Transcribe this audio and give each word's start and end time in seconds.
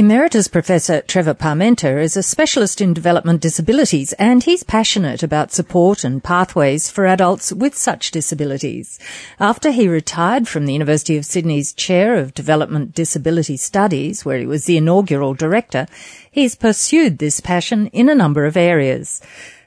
Emeritus 0.00 0.48
Professor 0.48 1.02
Trevor 1.02 1.34
Parmenter 1.34 2.02
is 2.02 2.16
a 2.16 2.22
specialist 2.22 2.80
in 2.80 2.94
development 2.94 3.42
disabilities 3.42 4.14
and 4.14 4.42
he's 4.42 4.62
passionate 4.62 5.22
about 5.22 5.52
support 5.52 6.04
and 6.04 6.24
pathways 6.24 6.88
for 6.88 7.04
adults 7.04 7.52
with 7.52 7.76
such 7.76 8.10
disabilities. 8.10 8.98
After 9.38 9.70
he 9.70 9.88
retired 9.88 10.48
from 10.48 10.64
the 10.64 10.72
University 10.72 11.18
of 11.18 11.26
Sydney's 11.26 11.74
Chair 11.74 12.14
of 12.14 12.32
Development 12.32 12.94
Disability 12.94 13.58
Studies, 13.58 14.24
where 14.24 14.38
he 14.38 14.46
was 14.46 14.64
the 14.64 14.78
inaugural 14.78 15.34
director, 15.34 15.86
he's 16.30 16.54
pursued 16.54 17.18
this 17.18 17.40
passion 17.40 17.88
in 17.88 18.08
a 18.08 18.14
number 18.14 18.46
of 18.46 18.56
areas. 18.56 19.20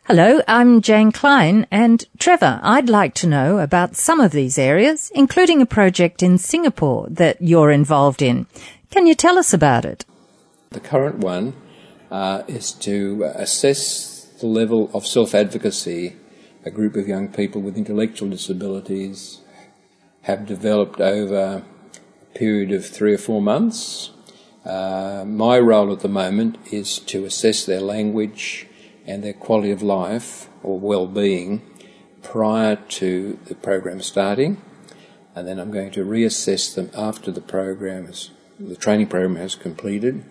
Hello, 0.05 0.41
I'm 0.47 0.81
Jane 0.81 1.11
Klein 1.11 1.68
and 1.70 2.07
Trevor, 2.18 2.59
I'd 2.63 2.89
like 2.89 3.13
to 3.15 3.27
know 3.27 3.59
about 3.59 3.95
some 3.95 4.20
of 4.20 4.31
these 4.31 4.57
areas, 4.57 5.11
including 5.13 5.61
a 5.61 5.68
project 5.68 6.23
in 6.23 6.39
Singapore 6.39 7.05
that 7.11 7.39
you're 7.39 7.70
involved 7.70 8.23
in. 8.23 8.47
Can 8.89 9.05
you 9.05 9.13
tell 9.13 9.38
us 9.38 9.54
about 9.54 9.86
it? 9.86 10.05
The 10.74 10.80
current 10.80 11.20
one 11.20 11.54
uh, 12.12 12.44
is 12.48 12.72
to 12.72 13.23
assess 13.36 14.26
the 14.40 14.48
level 14.48 14.90
of 14.94 15.05
self 15.05 15.34
advocacy 15.36 16.16
a 16.66 16.72
group 16.72 16.95
of 16.95 17.08
young 17.08 17.27
people 17.27 17.62
with 17.62 17.77
intellectual 17.77 18.30
disabilities 18.30 19.41
have 20.23 20.45
developed 20.45 21.00
over 21.00 21.64
a 21.64 22.38
period 22.38 22.72
of 22.72 22.86
three 22.86 23.14
or 23.14 23.17
four 23.17 23.41
months. 23.41 24.12
Uh, 24.66 25.23
my 25.28 25.59
role 25.59 25.91
at 25.91 26.00
the 26.00 26.08
moment 26.08 26.58
is 26.72 26.98
to 27.00 27.26
assess 27.26 27.66
their 27.66 27.81
language 27.81 28.66
and 29.05 29.23
their 29.23 29.34
quality 29.34 29.72
of 29.72 29.84
life 29.84 30.48
or 30.64 30.80
well-being 30.80 31.62
prior 32.22 32.78
to 32.78 33.38
the 33.45 33.55
program 33.55 34.02
starting, 34.02 34.62
and 35.36 35.48
then 35.48 35.59
I'm 35.59 35.72
going 35.72 35.92
to 35.92 36.05
reassess 36.05 36.73
them 36.73 36.90
after 36.95 37.31
the 37.31 37.42
program 37.42 38.08
has, 38.08 38.31
the 38.58 38.78
training 38.78 39.08
program 39.08 39.36
has 39.36 39.55
completed, 39.55 40.23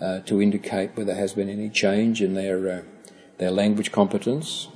uh, 0.00 0.20
to 0.20 0.40
indicate 0.40 0.90
whether 0.94 1.12
there 1.12 1.20
has 1.20 1.34
been 1.34 1.48
any 1.48 1.68
change 1.68 2.22
in 2.22 2.34
their 2.34 2.70
uh, 2.70 2.82
their 3.38 3.50
language 3.50 3.92
competence 3.92 4.68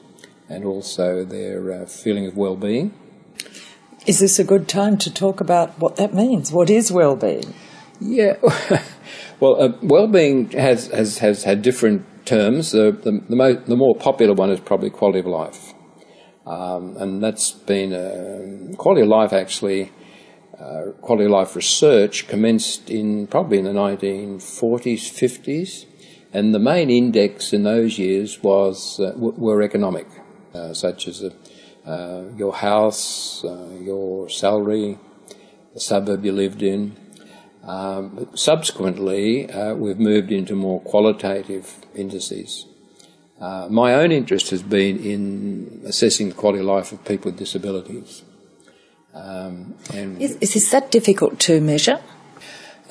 and 0.49 0.65
also 0.65 1.25
their 1.25 1.73
uh, 1.73 1.87
feeling 1.87 2.27
of 2.27 2.37
well-being. 2.37 2.93
Is 4.07 4.21
this 4.21 4.39
a 4.39 4.45
good 4.45 4.69
time 4.69 4.99
to 4.99 5.13
talk 5.13 5.41
about 5.41 5.79
what 5.79 5.97
that 5.97 6.13
means? 6.13 6.53
What 6.53 6.69
is 6.69 6.93
well-being? 6.93 7.55
Yeah, 8.01 8.37
well, 9.41 9.61
uh, 9.61 9.73
well-being 9.83 10.51
has, 10.51 10.89
has 10.89 11.19
has 11.19 11.45
had 11.45 11.63
different 11.63 12.05
terms. 12.27 12.73
The 12.73 12.93
the, 12.93 13.23
the, 13.29 13.37
mo- 13.37 13.55
the 13.55 13.77
more 13.77 13.95
popular 13.95 14.35
one 14.35 14.51
is 14.51 14.61
probably 14.61 14.91
quality 14.91 15.21
of 15.21 15.27
life, 15.27 15.73
um, 16.47 16.97
and 16.99 17.23
that's 17.23 17.53
been 17.53 17.93
uh, 17.93 18.77
quality 18.77 19.03
of 19.03 19.09
life 19.09 19.33
actually 19.33 19.91
uh, 20.59 20.93
quality 21.01 21.25
of 21.25 21.31
life 21.33 21.57
research 21.57 22.29
commenced 22.29 22.91
in 22.91 23.27
probably 23.27 23.59
in 23.59 23.65
the 23.65 23.73
1940s, 23.73 25.11
50s, 25.11 25.87
and 26.33 26.55
the 26.55 26.59
main 26.59 26.91
index 26.91 27.53
in 27.53 27.63
those 27.63 27.99
years 27.99 28.43
was 28.43 29.01
uh, 29.01 29.13
were 29.17 29.63
economic, 29.63 30.07
uh, 30.55 30.75
such 30.75 31.09
as 31.09 31.25
uh, 31.87 32.25
your 32.37 32.55
house, 32.55 33.45
uh, 33.45 33.69
your 33.81 34.29
salary, 34.29 34.99
the 35.75 35.81
suburb 35.81 36.25
you 36.25 36.33
lived 36.33 36.63
in. 36.63 36.97
Um, 37.63 38.29
subsequently, 38.35 39.51
uh, 39.51 39.75
we've 39.75 39.99
moved 39.99 40.31
into 40.31 40.55
more 40.55 40.81
qualitative 40.81 41.87
indices. 41.95 42.67
my 43.71 43.95
own 43.95 44.13
interest 44.13 44.51
has 44.51 44.63
been 44.63 44.99
in 44.99 45.83
assessing 45.85 46.29
the 46.29 46.35
quality 46.35 46.61
of 46.61 46.67
life 46.67 46.93
of 46.93 47.05
people 47.05 47.31
with 47.31 47.39
disabilities. 47.39 48.23
Um, 49.15 49.75
is, 49.93 50.37
is 50.57 50.71
that 50.71 50.91
difficult 50.91 51.39
to 51.41 51.61
measure? 51.61 52.01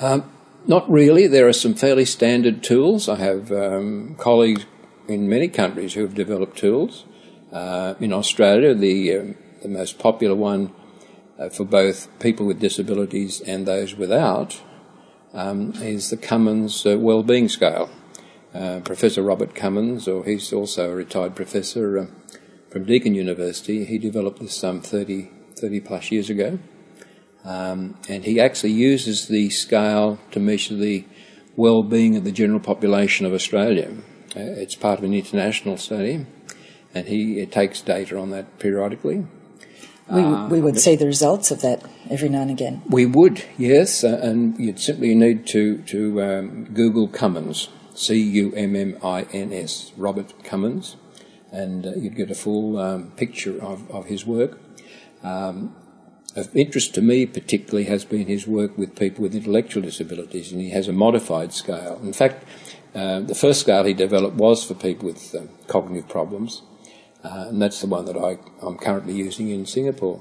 Um, 0.00 0.30
not 0.66 0.90
really. 0.90 1.26
There 1.26 1.46
are 1.46 1.52
some 1.52 1.74
fairly 1.74 2.06
standard 2.06 2.62
tools. 2.62 3.08
I 3.08 3.16
have 3.16 3.52
um, 3.52 4.16
colleagues 4.18 4.64
in 5.06 5.28
many 5.28 5.48
countries 5.48 5.94
who 5.94 6.02
have 6.02 6.14
developed 6.14 6.56
tools. 6.56 7.04
Uh, 7.52 7.94
in 8.00 8.12
Australia, 8.12 8.74
the, 8.74 9.16
uh, 9.16 9.24
the 9.62 9.68
most 9.68 9.98
popular 9.98 10.34
one 10.34 10.72
uh, 11.38 11.48
for 11.48 11.64
both 11.64 12.08
people 12.18 12.46
with 12.46 12.58
disabilities 12.58 13.40
and 13.42 13.66
those 13.66 13.94
without 13.94 14.60
um, 15.34 15.72
is 15.82 16.10
the 16.10 16.16
Cummins 16.16 16.86
uh, 16.86 16.98
Wellbeing 16.98 17.48
Scale. 17.48 17.90
Uh, 18.54 18.80
professor 18.80 19.20
Robert 19.20 19.54
Cummins, 19.54 20.06
or 20.06 20.24
he's 20.24 20.52
also 20.52 20.92
a 20.92 20.94
retired 20.94 21.34
professor 21.34 21.98
uh, 21.98 22.06
from 22.70 22.84
Deakin 22.84 23.14
University, 23.14 23.84
he 23.84 23.98
developed 23.98 24.38
this 24.38 24.54
some 24.54 24.80
30, 24.80 25.28
30 25.58 25.80
plus 25.80 26.10
years 26.10 26.30
ago. 26.30 26.58
Um, 27.44 27.96
and 28.08 28.24
he 28.24 28.40
actually 28.40 28.72
uses 28.72 29.28
the 29.28 29.50
scale 29.50 30.18
to 30.30 30.40
measure 30.40 30.74
the 30.74 31.04
well-being 31.56 32.16
of 32.16 32.24
the 32.24 32.32
general 32.32 32.60
population 32.60 33.26
of 33.26 33.32
Australia. 33.32 33.92
Uh, 34.36 34.40
it's 34.40 34.74
part 34.74 34.98
of 34.98 35.04
an 35.04 35.14
international 35.14 35.76
study, 35.76 36.26
and 36.94 37.06
he 37.06 37.44
takes 37.46 37.80
data 37.80 38.18
on 38.18 38.30
that 38.30 38.58
periodically. 38.58 39.26
We, 40.10 40.22
uh, 40.22 40.48
we 40.48 40.60
would 40.60 40.78
see 40.78 40.96
the 40.96 41.06
results 41.06 41.50
of 41.50 41.62
that 41.62 41.82
every 42.10 42.28
now 42.28 42.42
and 42.42 42.50
again. 42.50 42.82
We 42.88 43.06
would, 43.06 43.44
yes, 43.56 44.04
uh, 44.04 44.20
and 44.22 44.58
you'd 44.58 44.80
simply 44.80 45.14
need 45.14 45.46
to 45.48 45.78
to 45.78 46.22
um, 46.22 46.64
Google 46.74 47.08
Cummins, 47.08 47.68
C 47.94 48.20
U 48.20 48.52
M 48.54 48.76
M 48.76 48.98
I 49.02 49.22
N 49.32 49.52
S, 49.52 49.92
Robert 49.96 50.44
Cummins, 50.44 50.96
and 51.52 51.86
uh, 51.86 51.92
you'd 51.96 52.16
get 52.16 52.30
a 52.30 52.34
full 52.34 52.78
um, 52.78 53.12
picture 53.12 53.62
of, 53.62 53.90
of 53.90 54.06
his 54.06 54.26
work. 54.26 54.58
Um, 55.24 55.74
of 56.36 56.54
interest 56.54 56.94
to 56.94 57.00
me 57.02 57.26
particularly 57.26 57.84
has 57.84 58.04
been 58.04 58.26
his 58.26 58.46
work 58.46 58.76
with 58.76 58.96
people 58.96 59.22
with 59.22 59.34
intellectual 59.34 59.82
disabilities, 59.82 60.52
and 60.52 60.60
he 60.60 60.70
has 60.70 60.88
a 60.88 60.92
modified 60.92 61.52
scale. 61.52 62.00
In 62.02 62.12
fact, 62.12 62.44
uh, 62.94 63.20
the 63.20 63.34
first 63.34 63.60
scale 63.60 63.84
he 63.84 63.94
developed 63.94 64.36
was 64.36 64.64
for 64.64 64.74
people 64.74 65.06
with 65.06 65.34
uh, 65.34 65.42
cognitive 65.66 66.08
problems, 66.08 66.62
uh, 67.24 67.46
and 67.48 67.62
that's 67.62 67.80
the 67.80 67.86
one 67.86 68.04
that 68.04 68.16
I, 68.16 68.38
am 68.66 68.76
currently 68.76 69.14
using 69.14 69.48
in 69.48 69.64
Singapore. 69.64 70.20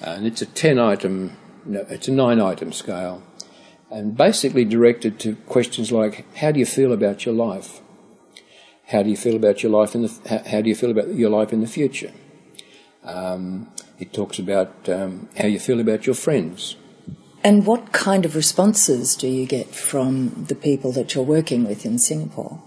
And 0.00 0.26
it's 0.26 0.42
a 0.42 0.46
10 0.46 0.78
item, 0.78 1.36
no, 1.64 1.86
it's 1.88 2.08
a 2.08 2.12
9 2.12 2.40
item 2.40 2.72
scale, 2.72 3.22
and 3.90 4.16
basically 4.16 4.64
directed 4.64 5.20
to 5.20 5.36
questions 5.36 5.92
like 5.92 6.24
how 6.36 6.50
do 6.50 6.58
you 6.58 6.66
feel 6.66 6.92
about 6.92 7.24
your 7.24 7.34
life? 7.34 7.80
How 8.88 9.02
do 9.02 9.10
you 9.10 9.16
feel 9.16 9.36
about 9.36 9.62
your 9.62 9.72
life 9.72 9.94
in 9.94 10.02
the, 10.02 10.20
how, 10.28 10.50
how 10.50 10.60
do 10.62 10.68
you 10.68 10.74
feel 10.74 10.90
about 10.90 11.14
your 11.14 11.30
life 11.30 11.52
in 11.52 11.60
the 11.60 11.66
future? 11.66 12.12
Um, 13.04 13.70
it 13.98 14.12
talks 14.12 14.38
about 14.38 14.88
um, 14.88 15.28
how 15.38 15.46
you 15.46 15.58
feel 15.58 15.80
about 15.80 16.06
your 16.06 16.14
friends. 16.14 16.76
And 17.42 17.64
what 17.64 17.92
kind 17.92 18.24
of 18.24 18.34
responses 18.34 19.14
do 19.14 19.28
you 19.28 19.46
get 19.46 19.74
from 19.74 20.46
the 20.48 20.54
people 20.54 20.92
that 20.92 21.14
you're 21.14 21.24
working 21.24 21.64
with 21.64 21.86
in 21.86 21.98
Singapore? 21.98 22.60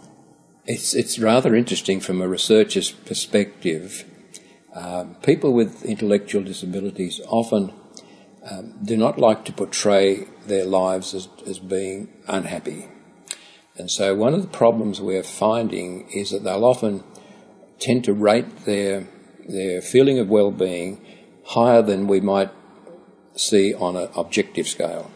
It's, 0.65 0.93
it's 0.93 1.19
rather 1.19 1.55
interesting 1.55 1.99
from 1.99 2.21
a 2.21 2.27
researcher's 2.27 2.91
perspective. 2.91 4.05
Um, 4.73 5.15
people 5.15 5.53
with 5.53 5.83
intellectual 5.83 6.43
disabilities 6.43 7.19
often 7.27 7.73
um, 8.49 8.75
do 8.83 8.95
not 8.95 9.17
like 9.17 9.43
to 9.45 9.51
portray 9.51 10.27
their 10.45 10.65
lives 10.65 11.13
as, 11.13 11.27
as 11.45 11.59
being 11.59 12.13
unhappy. 12.27 12.87
And 13.75 13.89
so 13.89 14.15
one 14.15 14.33
of 14.33 14.41
the 14.41 14.47
problems 14.47 15.01
we're 15.01 15.23
finding 15.23 16.09
is 16.09 16.31
that 16.31 16.43
they'll 16.43 16.65
often 16.65 17.03
tend 17.79 18.03
to 18.05 18.13
rate 18.13 18.65
their, 18.65 19.07
their 19.47 19.81
feeling 19.81 20.19
of 20.19 20.29
well-being 20.29 21.05
higher 21.49 21.81
than 21.81 22.07
we 22.07 22.19
might 22.19 22.51
see 23.35 23.73
on 23.73 23.95
an 23.95 24.09
objective 24.15 24.67
scale. 24.67 25.09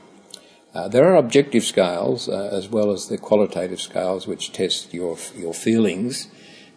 Uh, 0.74 0.88
there 0.88 1.06
are 1.06 1.16
objective 1.16 1.64
scales 1.64 2.28
uh, 2.28 2.50
as 2.52 2.68
well 2.68 2.92
as 2.92 3.08
the 3.08 3.18
qualitative 3.18 3.80
scales 3.80 4.26
which 4.26 4.52
test 4.52 4.94
your 4.94 5.18
your 5.36 5.54
feelings. 5.54 6.28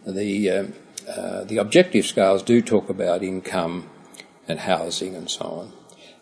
The 0.06 0.50
uh, 0.50 0.64
uh, 1.08 1.44
the 1.44 1.56
objective 1.58 2.04
scales 2.04 2.42
do 2.42 2.60
talk 2.60 2.90
about 2.90 3.22
income 3.22 3.88
and 4.46 4.60
housing 4.60 5.14
and 5.14 5.30
so 5.30 5.44
on, 5.44 5.72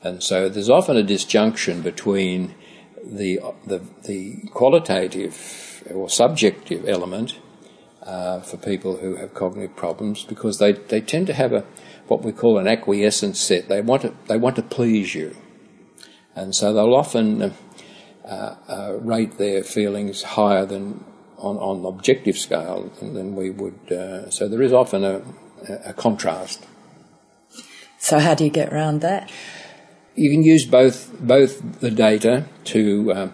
and 0.03 0.23
so 0.23 0.49
there's 0.49 0.71
often 0.71 0.97
a 0.97 1.03
disjunction 1.03 1.83
between 1.83 2.55
the 3.03 3.41
the, 3.67 3.81
the 4.05 4.49
qualitative 4.53 5.83
or 5.93 6.09
subjective 6.09 6.89
element 6.89 7.39
uh, 8.05 8.41
for 8.41 8.57
people 8.57 8.99
who 8.99 9.17
have 9.17 9.35
cognitive 9.35 9.75
problems 9.77 10.25
because 10.25 10.59
they, 10.59 10.73
they 10.73 11.01
tend 11.01 11.27
to 11.27 11.33
have 11.33 11.53
a 11.53 11.65
what 12.09 12.23
we 12.23 12.33
call 12.33 12.59
an 12.59 12.67
acquiescence 12.67 13.41
set. 13.41 13.69
They 13.69 13.81
want 13.81 14.03
to, 14.03 14.15
they 14.27 14.37
want 14.37 14.57
to 14.57 14.63
please 14.63 15.15
you. 15.15 15.37
And 16.35 16.55
so 16.55 16.73
they'll 16.73 16.95
often 16.95 17.55
uh, 18.25 18.57
uh, 18.69 18.99
rate 19.01 19.39
their 19.39 19.63
feelings 19.63 20.23
higher 20.23 20.67
than 20.67 21.05
on, 21.39 21.57
on 21.59 21.85
objective 21.85 22.39
scale 22.39 22.91
than, 22.99 23.15
than 23.15 23.37
we 23.37 23.51
would. 23.51 23.93
Uh, 23.93 24.31
so 24.31 24.49
there 24.49 24.63
is 24.63 24.73
often 24.73 25.05
a, 25.05 25.23
a, 25.85 25.93
contrast. 25.93 26.67
So 27.99 28.19
how 28.19 28.35
do 28.35 28.45
you 28.45 28.51
get 28.51 28.73
around 28.73 29.01
that? 29.01 29.31
You 30.15 30.31
can 30.31 30.43
use 30.43 30.65
both 30.65 31.11
both 31.21 31.81
the 31.81 31.91
data 31.91 32.47
to 32.65 33.13
uh, 33.13 33.29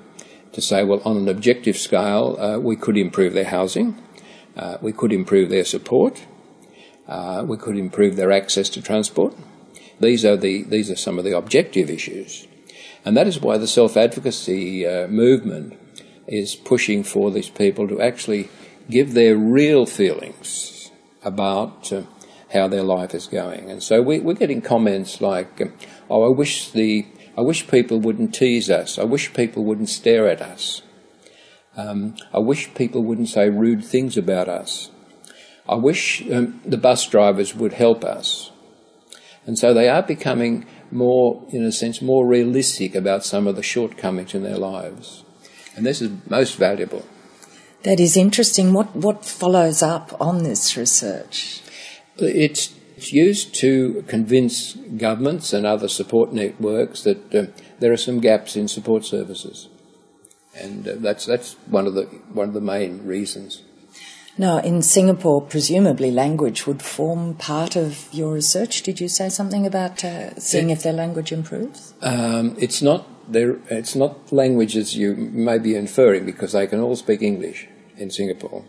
to 0.52 0.60
say, 0.60 0.82
well, 0.82 1.00
on 1.04 1.16
an 1.16 1.28
objective 1.28 1.76
scale, 1.76 2.36
uh, 2.40 2.58
we 2.58 2.76
could 2.76 2.96
improve 2.96 3.34
their 3.34 3.44
housing, 3.44 3.96
uh, 4.56 4.78
we 4.80 4.92
could 4.92 5.12
improve 5.12 5.50
their 5.50 5.64
support, 5.64 6.26
uh, 7.10 7.44
we 7.44 7.56
could 7.56 7.76
improve 7.76 8.14
their 8.14 8.30
access 8.30 8.68
to 8.70 8.80
transport. 8.80 9.34
These 9.98 10.24
are 10.24 10.36
the 10.36 10.62
these 10.62 10.90
are 10.90 10.96
some 10.96 11.18
of 11.18 11.24
the 11.24 11.36
objective 11.36 11.90
issues, 11.90 12.46
and 13.04 13.16
that 13.16 13.26
is 13.26 13.40
why 13.40 13.58
the 13.58 13.66
self 13.66 13.96
advocacy 13.96 14.86
uh, 14.86 15.08
movement 15.08 15.78
is 16.28 16.54
pushing 16.54 17.02
for 17.02 17.30
these 17.32 17.50
people 17.50 17.88
to 17.88 18.00
actually 18.00 18.48
give 18.88 19.12
their 19.14 19.36
real 19.36 19.84
feelings 19.86 20.90
about 21.24 21.92
uh, 21.92 22.02
how 22.52 22.68
their 22.68 22.84
life 22.84 23.12
is 23.14 23.26
going. 23.26 23.68
And 23.68 23.82
so 23.82 24.00
we, 24.00 24.20
are 24.24 24.34
getting 24.34 24.62
comments 24.62 25.20
like, 25.20 25.60
um, 25.60 25.72
"Oh, 26.08 26.22
I 26.22 26.28
wish 26.28 26.70
the 26.70 27.06
I 27.36 27.42
wish 27.42 27.66
people 27.68 27.98
wouldn't 27.98 28.34
tease 28.34 28.70
us. 28.70 28.98
I 28.98 29.04
wish 29.04 29.34
people 29.34 29.64
wouldn't 29.64 29.88
stare 29.88 30.28
at 30.28 30.40
us. 30.40 30.82
Um, 31.76 32.14
I 32.32 32.38
wish 32.38 32.72
people 32.74 33.02
wouldn't 33.02 33.28
say 33.28 33.50
rude 33.50 33.84
things 33.84 34.16
about 34.16 34.48
us. 34.48 34.90
I 35.70 35.76
wish 35.76 36.22
um, 36.30 36.60
the 36.64 36.76
bus 36.76 37.06
drivers 37.06 37.54
would 37.54 37.72
help 37.72 38.04
us." 38.04 38.50
And 39.46 39.58
so 39.58 39.72
they 39.72 39.88
are 39.88 40.02
becoming 40.02 40.66
more, 40.90 41.42
in 41.50 41.64
a 41.64 41.72
sense, 41.72 42.02
more 42.02 42.26
realistic 42.26 42.94
about 42.94 43.24
some 43.24 43.46
of 43.46 43.56
the 43.56 43.62
shortcomings 43.62 44.34
in 44.34 44.42
their 44.42 44.58
lives. 44.58 45.24
And 45.76 45.86
this 45.86 46.02
is 46.02 46.10
most 46.28 46.56
valuable. 46.56 47.04
That 47.82 48.00
is 48.00 48.16
interesting. 48.16 48.72
What, 48.72 48.94
what 48.94 49.24
follows 49.24 49.82
up 49.82 50.14
on 50.20 50.42
this 50.42 50.76
research? 50.76 51.62
It's 52.18 52.74
used 53.12 53.54
to 53.56 54.04
convince 54.06 54.74
governments 54.74 55.54
and 55.54 55.64
other 55.64 55.88
support 55.88 56.32
networks 56.32 57.02
that 57.04 57.34
uh, 57.34 57.46
there 57.78 57.92
are 57.92 57.96
some 57.96 58.20
gaps 58.20 58.56
in 58.56 58.68
support 58.68 59.06
services. 59.06 59.68
And 60.54 60.86
uh, 60.86 60.96
that's, 60.98 61.24
that's 61.24 61.54
one, 61.66 61.86
of 61.86 61.94
the, 61.94 62.04
one 62.32 62.48
of 62.48 62.54
the 62.54 62.60
main 62.60 63.06
reasons. 63.06 63.62
Now, 64.38 64.58
in 64.58 64.82
Singapore, 64.82 65.42
presumably 65.42 66.10
language 66.10 66.66
would 66.66 66.82
form 66.82 67.34
part 67.34 67.76
of 67.76 68.08
your 68.12 68.32
research. 68.32 68.82
Did 68.82 69.00
you 69.00 69.08
say 69.08 69.28
something 69.28 69.66
about 69.66 70.04
uh, 70.04 70.38
seeing 70.38 70.70
it, 70.70 70.74
if 70.74 70.82
their 70.82 70.92
language 70.92 71.32
improves? 71.32 71.94
Um, 72.00 72.56
it's 72.58 72.80
not 72.80 73.06
there. 73.30 73.58
It's 73.68 73.94
not 73.94 74.32
languages 74.32 74.96
you 74.96 75.14
may 75.14 75.58
be 75.58 75.74
inferring 75.74 76.24
because 76.24 76.52
they 76.52 76.66
can 76.66 76.80
all 76.80 76.96
speak 76.96 77.22
English 77.22 77.68
in 77.96 78.10
Singapore. 78.10 78.64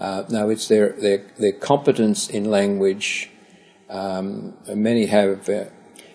Uh, 0.00 0.24
no, 0.30 0.48
it's 0.48 0.68
their, 0.68 0.92
their 0.92 1.18
their 1.38 1.52
competence 1.52 2.28
in 2.28 2.50
language. 2.50 3.30
Um, 3.90 4.54
many 4.68 5.06
have, 5.06 5.48
uh, 5.48 5.64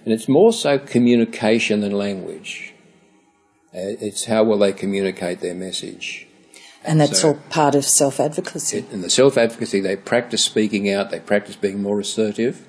and 0.04 0.14
it's 0.14 0.30
more 0.30 0.54
so 0.54 0.78
communication 0.78 1.82
than 1.82 1.92
language. 1.92 2.74
Uh, 3.74 3.98
it's 4.00 4.26
how 4.26 4.44
will 4.44 4.60
they 4.60 4.74
communicate 4.74 5.40
their 5.40 5.56
message. 5.56 6.28
And 6.86 7.00
that's 7.00 7.22
so, 7.22 7.30
all 7.30 7.40
part 7.50 7.76
of 7.76 7.86
self 7.86 8.20
advocacy. 8.20 8.86
In 8.92 9.02
the 9.02 9.10
self 9.10 9.38
advocacy, 9.38 9.80
they 9.80 9.96
practice 9.96 10.44
speaking 10.44 10.92
out, 10.92 11.12
they 11.12 11.20
practice 11.20 11.56
being 11.56 11.82
more 11.82 12.00
assertive. 12.00 12.68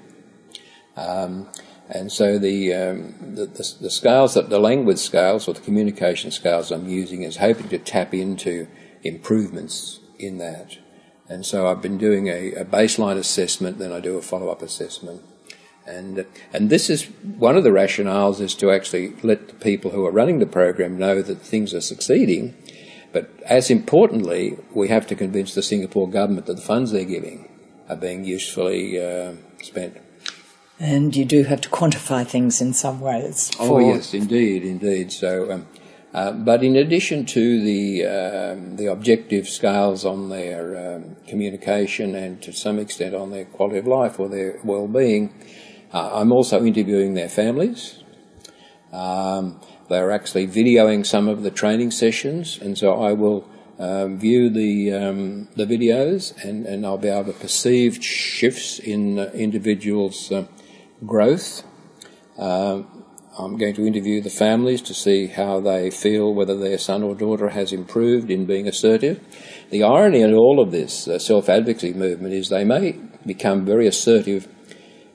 Um, 0.96 1.49
and 1.88 2.11
so 2.11 2.38
the, 2.38 2.72
um, 2.72 3.14
the, 3.20 3.46
the, 3.46 3.75
the, 3.82 3.90
scales, 3.90 4.34
that 4.34 4.49
the 4.49 4.58
language 4.58 4.99
scales 4.99 5.46
or 5.49 5.55
the 5.55 5.61
communication 5.61 6.31
scales 6.31 6.70
I'm 6.70 6.88
using 6.88 7.22
is 7.22 7.37
hoping 7.37 7.69
to 7.69 7.78
tap 7.78 8.14
into 8.14 8.69
improvements 9.02 10.00
in 10.19 10.38
that. 10.38 10.78
And 11.28 11.44
so 11.44 11.66
I've 11.66 11.82
been 11.82 11.99
doing 11.99 12.28
a, 12.28 12.52
a 12.52 12.64
baseline 12.64 13.16
assessment, 13.16 13.78
then 13.78 13.93
I 13.93 14.00
do 14.00 14.16
a 14.16 14.22
follow 14.22 14.49
up 14.49 14.62
assessment. 14.62 15.22
And, 15.87 16.25
and 16.52 16.70
this 16.70 16.88
is 16.88 17.05
one 17.22 17.56
of 17.56 17.64
the 17.64 17.70
rationales 17.70 18.40
is 18.40 18.55
to 18.56 18.70
actually 18.70 19.14
let 19.22 19.49
the 19.49 19.55
people 19.55 19.90
who 19.90 20.06
are 20.06 20.11
running 20.11 20.38
the 20.38 20.46
program 20.46 20.96
know 20.96 21.20
that 21.20 21.43
things 21.43 21.75
are 21.75 21.82
succeeding 21.82 22.55
but 23.14 23.31
as 23.46 23.70
importantly, 23.70 24.58
we 24.75 24.88
have 24.88 25.06
to 25.06 25.14
convince 25.14 25.55
the 25.55 25.62
Singapore 25.62 26.11
government 26.11 26.46
that 26.46 26.56
the 26.56 26.62
funds 26.62 26.90
they're 26.90 27.05
giving 27.05 27.49
are 27.88 27.96
being 27.96 28.25
usefully 28.25 29.00
uh, 29.00 29.34
spent. 29.62 29.96
And 30.81 31.14
you 31.14 31.25
do 31.25 31.44
have 31.44 31.61
to 31.61 31.69
quantify 31.69 32.26
things 32.26 32.61
in 32.61 32.75
some 32.75 33.00
ways. 33.00 33.52
Oh 33.61 33.78
yes, 33.78 34.12
indeed, 34.12 34.64
indeed. 34.64 35.12
So, 35.12 35.52
um, 35.52 35.69
uh, 36.12 36.32
but 36.32 36.64
in 36.64 36.75
addition 36.75 37.25
to 37.26 37.62
the 37.62 38.05
um, 38.05 38.76
the 38.76 38.87
objective 38.87 39.49
scales 39.49 40.05
on 40.05 40.31
their 40.31 40.96
um, 40.96 41.16
communication 41.28 42.16
and 42.16 42.43
to 42.43 42.52
some 42.52 42.81
extent 42.81 43.14
on 43.14 43.31
their 43.31 43.44
quality 43.44 43.78
of 43.78 43.87
life 43.87 44.19
or 44.19 44.28
their 44.28 44.58
well-being, 44.64 45.32
uh, 45.93 46.20
I'm 46.20 46.32
also 46.32 46.64
interviewing 46.64 47.14
their 47.14 47.28
families. 47.28 48.02
Um, 48.93 49.61
they're 49.89 50.11
actually 50.11 50.47
videoing 50.47 51.05
some 51.05 51.29
of 51.29 51.43
the 51.43 51.51
training 51.51 51.91
sessions, 51.91 52.59
and 52.59 52.77
so 52.77 53.03
I 53.03 53.13
will 53.13 53.49
um, 53.79 54.19
view 54.19 54.51
the 54.51 54.93
um, 54.93 55.49
the 55.57 55.67
videos, 55.67 56.33
and, 56.45 56.67
and 56.67 56.87
I'll 56.87 56.99
be 56.99 57.09
able 57.09 57.33
to 57.33 57.39
perceive 57.39 58.03
shifts 58.05 58.79
in 58.79 59.19
individuals' 59.19 60.31
uh, 60.31 60.47
growth. 61.05 61.65
Uh, 62.39 62.83
I'm 63.37 63.57
going 63.57 63.75
to 63.75 63.87
interview 63.87 64.21
the 64.21 64.31
families 64.31 64.81
to 64.83 64.95
see 64.95 65.27
how 65.27 65.59
they 65.59 65.91
feel, 65.91 66.33
whether 66.33 66.57
their 66.57 66.79
son 66.79 67.03
or 67.03 67.17
daughter 67.17 67.49
has 67.49 67.73
improved 67.73 68.31
in 68.31 68.47
being 68.47 68.69
assertive. 68.69 69.21
The 69.71 69.83
irony 69.83 70.21
in 70.21 70.33
all 70.35 70.61
of 70.61 70.71
this 70.71 71.09
uh, 71.09 71.19
self 71.19 71.49
advocacy 71.49 71.95
movement 71.95 72.33
is 72.33 72.49
they 72.49 72.65
may 72.65 72.93
become 73.27 73.65
very 73.65 73.89
assertive 73.89 74.47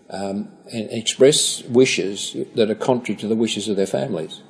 um, 0.10 0.50
and 0.72 0.92
express 0.92 1.64
wishes 1.64 2.36
that 2.56 2.70
are 2.70 2.76
contrary 2.76 3.18
to 3.22 3.28
the 3.28 3.36
wishes 3.36 3.70
of 3.70 3.78
their 3.78 3.88
families. 3.88 4.42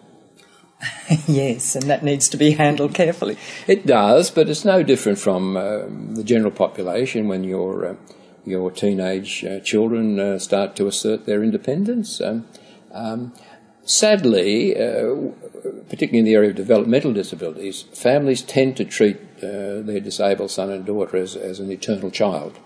yes, 1.28 1.76
and 1.76 1.90
that 1.90 2.04
needs 2.04 2.30
to 2.30 2.38
be 2.38 2.52
handled 2.52 2.94
carefully. 2.94 3.38
It 3.68 3.86
does, 3.86 4.32
but 4.32 4.50
it's 4.50 4.64
no 4.64 4.84
different 4.84 5.20
from 5.20 5.58
uh, 5.58 5.82
the 6.14 6.24
general 6.24 6.52
population 6.52 7.28
when 7.28 7.44
your 7.44 7.86
uh, 7.86 7.96
your 8.46 8.72
teenage 8.72 9.44
uh, 9.44 9.60
children 9.60 10.20
uh, 10.20 10.40
start 10.40 10.76
to 10.78 10.88
assert 10.88 11.26
their 11.26 11.44
independence. 11.44 12.22
Um, 12.22 12.48
um, 12.92 13.34
sadly, 13.84 14.76
uh, 14.76 15.32
particularly 15.90 16.20
in 16.20 16.26
the 16.26 16.36
area 16.36 16.52
of 16.52 16.56
developmental 16.56 17.14
disabilities, 17.14 17.84
families 17.94 18.42
tend 18.42 18.78
to 18.78 18.86
treat 18.86 19.18
uh, 19.38 19.82
their 19.82 20.00
disabled 20.00 20.52
son 20.52 20.72
and 20.72 20.86
daughter 20.86 21.18
as, 21.18 21.36
as 21.36 21.60
an 21.60 21.72
eternal 21.72 22.10
child, 22.10 22.58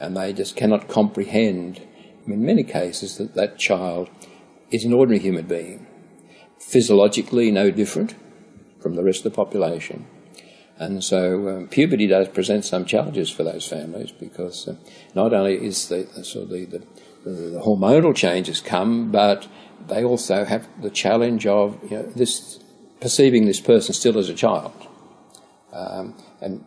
and 0.00 0.16
they 0.16 0.32
just 0.32 0.56
cannot 0.56 0.88
comprehend, 0.88 1.82
in 2.26 2.44
many 2.44 2.64
cases, 2.64 3.18
that 3.18 3.34
that 3.34 3.58
child 3.58 4.08
is 4.70 4.84
an 4.84 4.94
ordinary 4.94 5.20
human 5.20 5.46
being 5.46 5.86
physiologically 6.58 7.50
no 7.50 7.70
different 7.70 8.14
from 8.80 8.94
the 8.94 9.02
rest 9.02 9.24
of 9.24 9.32
the 9.32 9.36
population. 9.36 10.06
And 10.78 11.02
so 11.02 11.48
um, 11.48 11.68
puberty 11.68 12.06
does 12.06 12.28
present 12.28 12.64
some 12.64 12.84
challenges 12.84 13.30
for 13.30 13.42
those 13.42 13.66
families 13.66 14.12
because 14.12 14.68
uh, 14.68 14.76
not 15.14 15.32
only 15.32 15.54
is 15.54 15.88
the, 15.88 16.06
sort 16.22 16.44
of 16.44 16.50
the, 16.50 16.64
the, 16.66 16.78
the, 17.24 17.60
hormonal 17.60 18.14
changes 18.14 18.60
come, 18.60 19.10
but 19.10 19.48
they 19.88 20.04
also 20.04 20.44
have 20.44 20.68
the 20.82 20.90
challenge 20.90 21.46
of 21.46 21.78
you 21.90 21.96
know, 21.96 22.02
this 22.02 22.58
perceiving 23.00 23.46
this 23.46 23.60
person 23.60 23.94
still 23.94 24.18
as 24.18 24.28
a 24.28 24.34
child. 24.34 24.72
Um, 25.72 26.14
and 26.40 26.64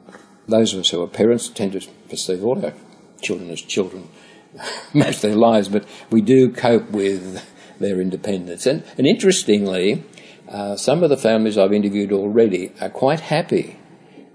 those 0.48 0.74
of 0.74 0.80
us 0.80 0.90
who 0.90 1.04
are 1.04 1.08
parents 1.08 1.50
tend 1.50 1.74
to 1.74 1.88
perceive 2.10 2.44
all 2.44 2.64
our 2.66 2.74
children 3.22 3.52
as 3.52 3.62
children 3.62 4.10
most 4.94 5.24
of 5.24 5.30
their 5.30 5.36
lives, 5.36 5.70
but 5.70 5.86
we 6.10 6.22
do 6.22 6.52
cope 6.52 6.90
with 6.90 7.46
their 7.80 8.00
independence. 8.02 8.66
And, 8.66 8.84
and 8.98 9.08
interestingly, 9.08 10.04
uh, 10.48 10.76
some 10.76 11.04
of 11.04 11.10
the 11.10 11.18
families 11.18 11.58
I've 11.58 11.74
interviewed 11.74 12.12
already 12.12 12.72
are 12.82 12.90
quite 12.90 13.20
happy 13.20 13.78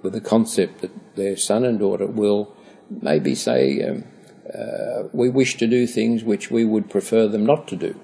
with 0.02 0.12
the 0.12 0.20
concept 0.20 0.80
that 0.80 1.16
their 1.16 1.36
son 1.36 1.64
and 1.64 1.78
daughter 1.78 2.06
will 2.06 2.54
maybe 2.90 3.34
say, 3.34 3.82
um, 3.82 4.04
uh, 4.52 5.08
we 5.12 5.28
wish 5.30 5.56
to 5.56 5.66
do 5.66 5.86
things 5.86 6.22
which 6.22 6.50
we 6.50 6.64
would 6.64 6.90
prefer 6.90 7.26
them 7.26 7.46
not 7.46 7.66
to 7.68 7.76
do. 7.76 7.98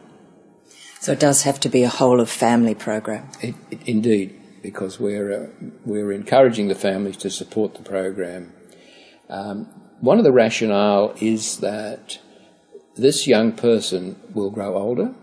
So 1.00 1.12
it 1.12 1.20
does 1.20 1.42
have 1.42 1.61
to 1.61 1.68
be 1.68 1.82
a 1.82 1.88
whole 1.88 2.20
of 2.20 2.30
family 2.30 2.75
program. 2.75 3.28
It, 3.40 3.54
it, 3.70 3.80
indeed, 3.87 4.38
because 4.62 5.00
we're 5.00 5.32
uh, 5.32 5.47
we're 5.85 6.12
encouraging 6.12 6.68
the 6.68 6.75
families 6.75 7.16
to 7.18 7.30
support 7.30 7.75
the 7.75 7.82
program. 7.82 8.52
Um, 9.28 9.66
one 10.00 10.18
of 10.18 10.25
the 10.25 10.32
rationale 10.32 11.14
is 11.20 11.59
that 11.59 12.18
this 12.97 13.26
young 13.26 13.52
person 13.52 14.20
will 14.35 14.50
grow 14.50 14.76
older, 14.76 15.14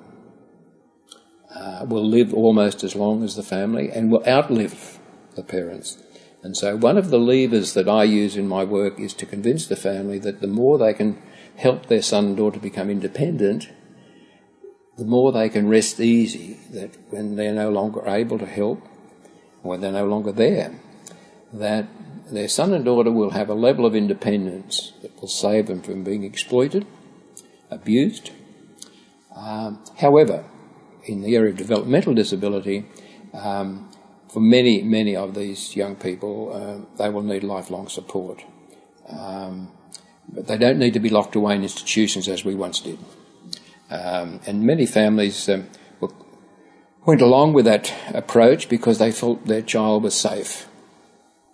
uh, 1.57 1.85
will 1.85 2.07
live 2.07 2.33
almost 2.33 2.83
as 2.83 2.95
long 2.95 3.23
as 3.23 3.35
the 3.35 3.43
family 3.43 3.89
and 3.89 4.11
will 4.11 4.23
outlive 4.27 4.99
the 5.35 5.43
parents. 5.43 6.01
And 6.43 6.55
so, 6.55 6.77
one 6.77 6.97
of 6.97 7.09
the 7.09 7.19
levers 7.19 7.73
that 7.73 7.89
I 7.89 8.03
use 8.03 8.37
in 8.37 8.47
my 8.47 8.63
work 8.63 8.99
is 8.99 9.13
to 9.15 9.25
convince 9.25 9.65
the 9.65 9.75
family 9.75 10.19
that 10.19 10.39
the 10.39 10.47
more 10.47 10.77
they 10.77 10.93
can 10.93 11.21
help 11.55 11.87
their 11.87 12.01
son 12.01 12.25
and 12.25 12.37
daughter 12.37 12.59
become 12.59 12.89
independent, 12.89 13.69
the 14.97 15.05
more 15.05 15.31
they 15.31 15.49
can 15.49 15.67
rest 15.67 15.99
easy 15.99 16.59
that 16.71 16.95
when 17.09 17.35
they're 17.35 17.53
no 17.53 17.71
longer 17.71 18.07
able 18.07 18.37
to 18.37 18.45
help, 18.45 18.87
when 19.63 19.81
they're 19.81 19.91
no 19.91 20.05
longer 20.05 20.31
there, 20.31 20.79
that 21.53 21.87
their 22.31 22.47
son 22.47 22.73
and 22.73 22.85
daughter 22.85 23.11
will 23.11 23.31
have 23.31 23.49
a 23.49 23.55
level 23.55 23.85
of 23.85 23.95
independence 23.95 24.93
that 25.01 25.19
will 25.19 25.27
save 25.27 25.67
them 25.67 25.81
from 25.81 26.03
being 26.03 26.23
exploited, 26.23 26.85
abused. 27.71 28.31
Um, 29.35 29.83
however, 29.97 30.45
in 31.07 31.21
the 31.21 31.35
area 31.35 31.51
of 31.51 31.57
developmental 31.57 32.13
disability, 32.13 32.85
um, 33.33 33.89
for 34.29 34.39
many, 34.39 34.83
many 34.83 35.15
of 35.15 35.33
these 35.35 35.75
young 35.75 35.95
people, 35.95 36.51
uh, 36.53 36.97
they 36.97 37.09
will 37.09 37.23
need 37.23 37.43
lifelong 37.43 37.87
support. 37.87 38.43
Um, 39.07 39.71
but 40.27 40.47
they 40.47 40.57
don't 40.57 40.77
need 40.77 40.93
to 40.93 40.99
be 40.99 41.09
locked 41.09 41.35
away 41.35 41.55
in 41.55 41.63
institutions 41.63 42.27
as 42.27 42.43
we 42.43 42.53
once 42.53 42.81
did. 42.81 42.99
Um, 43.89 44.41
and 44.45 44.63
many 44.63 44.85
families 44.85 45.47
um, 45.47 45.69
went 47.05 47.21
along 47.21 47.53
with 47.53 47.65
that 47.65 47.93
approach 48.13 48.67
because 48.67 48.99
they 48.99 49.11
felt 49.11 49.45
their 49.45 49.61
child 49.61 50.03
was 50.03 50.13
safe 50.13 50.67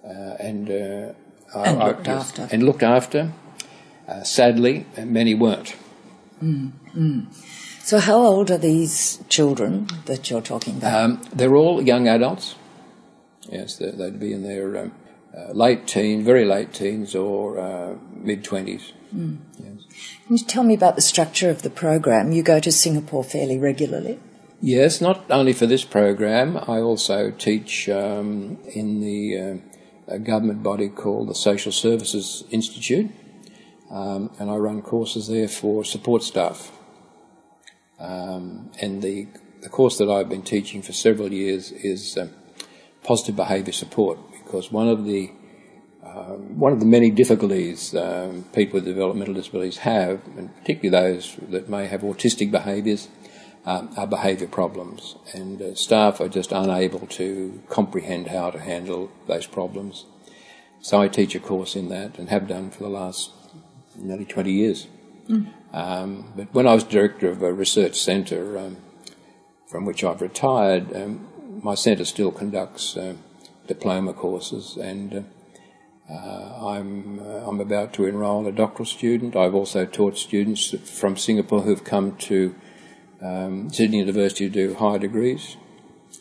uh, 0.03 0.35
and, 0.39 0.69
uh, 0.69 1.13
and 1.55 1.81
I, 1.81 1.87
looked 1.87 2.07
I, 2.07 2.13
after. 2.13 2.47
And 2.51 2.63
looked 2.63 2.83
after. 2.83 3.31
Uh, 4.07 4.23
sadly, 4.23 4.85
many 4.97 5.35
weren't. 5.35 5.75
Mm, 6.43 6.71
mm. 6.95 7.52
So, 7.83 7.99
how 7.99 8.15
old 8.15 8.49
are 8.49 8.57
these 8.57 9.19
children 9.27 9.89
that 10.05 10.29
you're 10.29 10.41
talking 10.41 10.77
about? 10.77 11.03
Um, 11.03 11.21
they're 11.33 11.53
all 11.53 11.81
young 11.81 12.07
adults. 12.07 12.55
Yes, 13.51 13.75
they'd 13.75 14.19
be 14.21 14.31
in 14.31 14.43
their 14.43 14.77
um, 14.77 14.93
uh, 15.37 15.51
late 15.51 15.85
teens, 15.85 16.25
very 16.25 16.45
late 16.45 16.71
teens, 16.71 17.13
or 17.13 17.59
uh, 17.59 17.95
mid 18.13 18.45
20s. 18.45 18.93
Mm. 19.13 19.39
Yes. 19.59 19.83
Can 20.25 20.37
you 20.37 20.45
tell 20.45 20.63
me 20.63 20.73
about 20.73 20.95
the 20.95 21.01
structure 21.01 21.49
of 21.49 21.61
the 21.61 21.69
program? 21.69 22.31
You 22.31 22.41
go 22.41 22.61
to 22.61 22.71
Singapore 22.71 23.21
fairly 23.21 23.59
regularly. 23.59 24.17
Yes, 24.61 25.01
not 25.01 25.29
only 25.29 25.51
for 25.51 25.65
this 25.65 25.83
program, 25.83 26.55
I 26.55 26.79
also 26.79 27.31
teach 27.31 27.89
um, 27.89 28.59
in 28.73 29.01
the 29.01 29.59
uh, 30.07 30.17
government 30.19 30.63
body 30.63 30.87
called 30.87 31.27
the 31.27 31.35
Social 31.35 31.73
Services 31.73 32.45
Institute, 32.49 33.11
um, 33.91 34.31
and 34.39 34.49
I 34.49 34.55
run 34.55 34.81
courses 34.81 35.27
there 35.27 35.49
for 35.49 35.83
support 35.83 36.23
staff. 36.23 36.71
Um, 38.03 38.69
and 38.81 39.01
the, 39.01 39.27
the 39.61 39.69
course 39.69 39.97
that 39.97 40.09
I've 40.09 40.27
been 40.27 40.41
teaching 40.41 40.81
for 40.81 40.91
several 40.91 41.31
years 41.31 41.71
is 41.71 42.17
uh, 42.17 42.27
positive 43.01 43.37
behaviour 43.37 43.71
support, 43.71 44.19
because 44.31 44.71
one 44.71 44.89
of 44.89 45.05
the 45.05 45.31
um, 46.03 46.59
one 46.59 46.73
of 46.73 46.81
the 46.81 46.85
many 46.85 47.09
difficulties 47.09 47.95
um, 47.95 48.43
people 48.53 48.73
with 48.73 48.85
developmental 48.85 49.33
disabilities 49.33 49.77
have, 49.77 50.21
and 50.37 50.53
particularly 50.57 50.89
those 50.89 51.37
that 51.49 51.69
may 51.69 51.87
have 51.87 52.01
autistic 52.01 52.51
behaviours, 52.51 53.07
um, 53.65 53.89
are 53.95 54.05
behaviour 54.05 54.47
problems, 54.47 55.15
and 55.33 55.61
uh, 55.61 55.73
staff 55.73 56.19
are 56.19 56.27
just 56.27 56.51
unable 56.51 57.07
to 57.07 57.63
comprehend 57.69 58.27
how 58.27 58.51
to 58.51 58.59
handle 58.59 59.09
those 59.27 59.47
problems. 59.47 60.05
So 60.81 60.99
I 60.99 61.07
teach 61.07 61.33
a 61.35 61.39
course 61.39 61.77
in 61.77 61.87
that 61.87 62.19
and 62.19 62.27
have 62.27 62.49
done 62.49 62.69
for 62.69 62.83
the 62.83 62.89
last 62.89 63.31
nearly 63.95 64.25
20 64.25 64.51
years. 64.51 64.87
Mm. 65.27 65.53
Um, 65.73 66.33
but 66.35 66.53
when 66.53 66.67
I 66.67 66.73
was 66.73 66.83
director 66.83 67.29
of 67.29 67.41
a 67.41 67.53
research 67.53 67.95
centre 67.95 68.57
um, 68.57 68.77
from 69.67 69.85
which 69.85 70.03
I've 70.03 70.21
retired, 70.21 70.95
um, 70.95 71.27
my 71.63 71.75
centre 71.75 72.05
still 72.05 72.31
conducts 72.31 72.97
uh, 72.97 73.15
diploma 73.67 74.13
courses, 74.13 74.77
and 74.77 75.13
uh, 75.15 76.13
uh, 76.13 76.67
I'm 76.67 77.19
uh, 77.19 77.47
I'm 77.47 77.59
about 77.61 77.93
to 77.93 78.05
enrol 78.05 78.45
a 78.47 78.51
doctoral 78.51 78.85
student. 78.85 79.35
I've 79.35 79.55
also 79.55 79.85
taught 79.85 80.17
students 80.17 80.75
from 80.89 81.15
Singapore 81.17 81.61
who've 81.61 81.83
come 81.83 82.17
to 82.17 82.55
um, 83.21 83.69
Sydney 83.69 83.99
University 83.99 84.49
to 84.49 84.53
do 84.53 84.73
higher 84.75 84.99
degrees, 84.99 85.55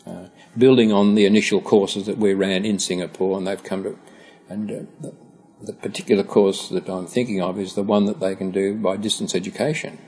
uh, 0.06 0.26
building 0.56 0.92
on 0.92 1.16
the 1.16 1.26
initial 1.26 1.60
courses 1.60 2.06
that 2.06 2.18
we 2.18 2.32
ran 2.32 2.64
in 2.64 2.78
Singapore, 2.78 3.36
and 3.36 3.46
they've 3.46 3.62
come 3.62 3.82
to. 3.82 3.98
And 4.48 4.88
uh, 5.04 5.08
the, 5.62 5.72
particular 5.72 6.22
course 6.24 6.68
that 6.68 6.88
I'm 6.88 7.06
thinking 7.06 7.40
of 7.40 7.58
is 7.58 7.74
the 7.74 7.82
one 7.82 8.06
that 8.06 8.20
they 8.20 8.34
can 8.34 8.50
do 8.50 8.74
by 8.74 8.96
distance 8.96 9.34
education. 9.34 9.98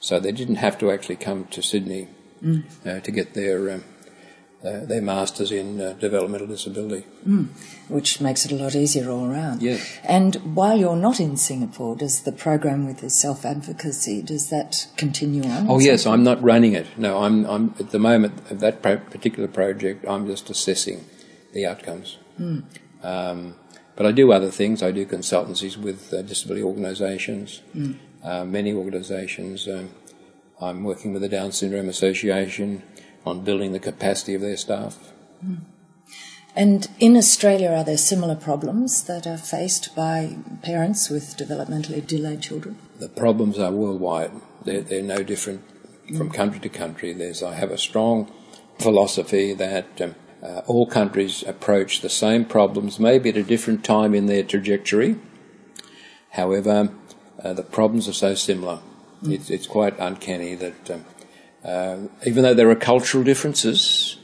So 0.00 0.20
they 0.20 0.32
didn't 0.32 0.56
have 0.56 0.78
to 0.78 0.90
actually 0.90 1.16
come 1.16 1.46
to 1.46 1.62
Sydney 1.62 2.08
mm. 2.42 2.64
uh, 2.86 3.00
to 3.00 3.10
get 3.10 3.34
their 3.34 3.70
um, 3.70 3.84
uh, 4.64 4.84
their 4.84 5.00
masters 5.00 5.52
in 5.52 5.80
uh, 5.80 5.92
developmental 5.92 6.48
disability. 6.48 7.06
Mm, 7.26 7.46
which 7.88 8.20
makes 8.20 8.44
it 8.44 8.50
a 8.50 8.56
lot 8.56 8.74
easier 8.74 9.08
all 9.08 9.24
around. 9.24 9.62
Yes. 9.62 9.98
And 10.02 10.34
while 10.56 10.76
you're 10.76 10.96
not 10.96 11.20
in 11.20 11.36
Singapore, 11.36 11.94
does 11.94 12.22
the 12.22 12.32
program 12.32 12.84
with 12.84 12.98
the 12.98 13.08
self 13.08 13.44
advocacy 13.44 14.20
does 14.20 14.50
that 14.50 14.88
continue 14.96 15.44
on? 15.44 15.70
Oh 15.70 15.78
yes, 15.78 16.06
I'm 16.06 16.24
not 16.24 16.42
running 16.42 16.72
it. 16.72 16.86
No, 16.96 17.22
I'm 17.22 17.44
I'm 17.46 17.74
at 17.78 17.90
the 17.90 18.00
moment 18.00 18.50
of 18.50 18.58
that 18.60 18.82
pro- 18.82 18.98
particular 18.98 19.48
project. 19.48 20.04
I'm 20.08 20.26
just 20.26 20.50
assessing 20.50 21.04
the 21.52 21.64
outcomes. 21.66 22.18
Mm. 22.40 22.64
Um, 23.02 23.54
but 23.98 24.06
I 24.06 24.12
do 24.12 24.30
other 24.30 24.52
things. 24.52 24.80
I 24.80 24.92
do 24.92 25.04
consultancies 25.04 25.76
with 25.76 26.14
uh, 26.14 26.22
disability 26.22 26.62
organisations, 26.62 27.62
mm. 27.76 27.96
many 28.46 28.72
organisations. 28.72 29.66
Um, 29.66 29.90
I'm 30.60 30.84
working 30.84 31.12
with 31.12 31.22
the 31.22 31.28
Down 31.28 31.50
Syndrome 31.50 31.88
Association 31.88 32.84
on 33.26 33.42
building 33.42 33.72
the 33.72 33.80
capacity 33.80 34.34
of 34.34 34.40
their 34.40 34.56
staff. 34.56 35.12
Mm. 35.44 35.62
And 36.54 36.88
in 37.00 37.16
Australia, 37.16 37.70
are 37.70 37.82
there 37.82 37.98
similar 37.98 38.36
problems 38.36 39.02
that 39.02 39.26
are 39.26 39.36
faced 39.36 39.96
by 39.96 40.36
parents 40.62 41.10
with 41.10 41.36
developmentally 41.36 42.06
delayed 42.06 42.40
children? 42.40 42.78
The 43.00 43.08
problems 43.08 43.58
are 43.58 43.72
worldwide. 43.72 44.30
They're, 44.64 44.82
they're 44.82 45.02
no 45.02 45.24
different 45.24 45.62
from 46.16 46.30
country 46.30 46.60
to 46.60 46.68
country. 46.68 47.12
There's, 47.12 47.42
I 47.42 47.54
have 47.54 47.72
a 47.72 47.78
strong 47.78 48.30
philosophy 48.78 49.54
that 49.54 50.00
um, 50.00 50.14
uh, 50.42 50.62
all 50.66 50.86
countries 50.86 51.42
approach 51.46 52.00
the 52.00 52.08
same 52.08 52.44
problems, 52.44 52.98
maybe 52.98 53.28
at 53.30 53.36
a 53.36 53.42
different 53.42 53.84
time 53.84 54.14
in 54.14 54.26
their 54.26 54.42
trajectory. 54.42 55.16
However, 56.30 56.90
uh, 57.42 57.52
the 57.54 57.62
problems 57.62 58.08
are 58.08 58.12
so 58.12 58.34
similar. 58.34 58.80
Mm. 59.22 59.32
It's, 59.32 59.50
it's, 59.50 59.66
quite 59.66 59.98
uncanny 59.98 60.54
that 60.54 60.90
um, 60.90 61.04
uh, 61.64 62.08
even 62.26 62.44
though 62.44 62.54
there 62.54 62.70
are 62.70 62.76
cultural 62.76 63.24
differences, 63.24 64.16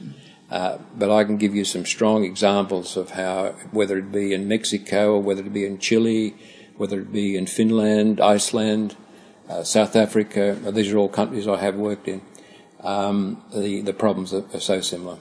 uh, 0.49 0.77
but 0.97 1.11
I 1.11 1.23
can 1.23 1.37
give 1.37 1.55
you 1.55 1.65
some 1.65 1.85
strong 1.85 2.23
examples 2.23 2.95
of 2.95 3.11
how, 3.11 3.55
whether 3.71 3.97
it 3.97 4.11
be 4.11 4.33
in 4.33 4.47
Mexico 4.47 5.15
or 5.15 5.21
whether 5.21 5.41
it 5.41 5.53
be 5.53 5.65
in 5.65 5.79
Chile, 5.79 6.35
whether 6.77 6.99
it 7.01 7.11
be 7.11 7.35
in 7.35 7.45
Finland, 7.45 8.21
Iceland, 8.21 8.95
uh, 9.49 9.63
South 9.63 9.95
Africa, 9.95 10.57
these 10.71 10.91
are 10.93 10.97
all 10.97 11.09
countries 11.09 11.47
I 11.47 11.57
have 11.57 11.75
worked 11.75 12.07
in, 12.07 12.21
um, 12.81 13.43
the, 13.53 13.81
the 13.81 13.93
problems 13.93 14.33
are, 14.33 14.45
are, 14.53 14.59
so 14.59 14.81
similar. 14.81 15.17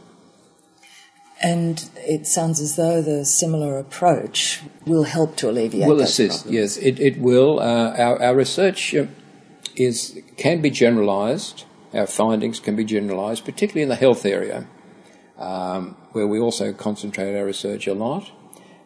And 1.43 1.91
it 1.97 2.27
sounds 2.27 2.61
as 2.61 2.77
though 2.77 3.03
the 3.03 3.25
similar 3.25 3.79
approach 3.79 4.63
will 4.87 5.03
help 5.03 5.37
to 5.37 5.51
alleviate. 5.51 5.89
Will 5.89 6.01
assist, 6.01 6.47
yes, 6.47 6.77
it, 6.77 7.01
it 7.01 7.19
will. 7.19 7.61
Uh, 7.61 7.95
our, 7.97 8.23
our 8.23 8.37
research 8.37 8.95
is 9.77 10.21
can 10.37 10.63
be 10.63 10.71
generalised 10.71 11.65
our 11.95 12.07
findings 12.07 12.59
can 12.59 12.75
be 12.75 12.85
generalised, 12.85 13.45
particularly 13.45 13.83
in 13.83 13.89
the 13.89 13.95
health 13.95 14.27
area, 14.27 14.67
um, 15.39 15.97
where 16.11 16.27
we 16.27 16.41
also 16.41 16.73
concentrate 16.73 17.39
our 17.39 17.45
research 17.45 17.87
a 17.87 17.95
lot. 17.95 18.31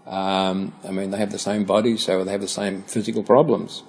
Um, 0.06 0.74
I 0.86 0.90
mean, 0.90 1.10
they 1.10 1.18
have 1.18 1.32
the 1.32 1.38
same 1.38 1.64
bodies, 1.64 2.02
so 2.04 2.22
they 2.22 2.32
have 2.32 2.40
the 2.42 2.48
same 2.48 2.82
physical 2.82 3.22
problems. 3.22 3.82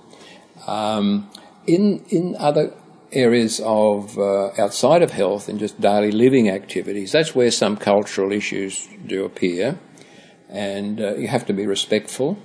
Um, 0.67 1.29
in 1.67 2.05
in 2.09 2.35
other 2.37 2.73
areas 3.11 3.59
of 3.63 4.17
uh, 4.17 4.51
outside 4.57 5.01
of 5.01 5.11
health 5.11 5.49
and 5.49 5.59
just 5.59 5.79
daily 5.79 6.11
living 6.11 6.49
activities, 6.49 7.11
that's 7.11 7.35
where 7.35 7.51
some 7.51 7.77
cultural 7.77 8.31
issues 8.31 8.87
do 9.05 9.25
appear, 9.25 9.79
and 10.49 10.99
uh, 11.01 11.15
you 11.15 11.27
have 11.27 11.45
to 11.47 11.53
be 11.53 11.65
respectful. 11.65 12.37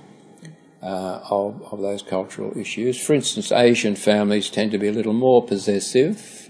Uh, 0.83 1.19
of, 1.31 1.63
of 1.73 1.81
those 1.81 2.03
cultural 2.03 2.55
issues. 2.55 3.03
For 3.03 3.15
instance, 3.15 3.51
Asian 3.51 3.95
families 3.95 4.51
tend 4.51 4.69
to 4.69 4.77
be 4.77 4.87
a 4.87 4.91
little 4.91 5.13
more 5.13 5.43
possessive 5.43 6.47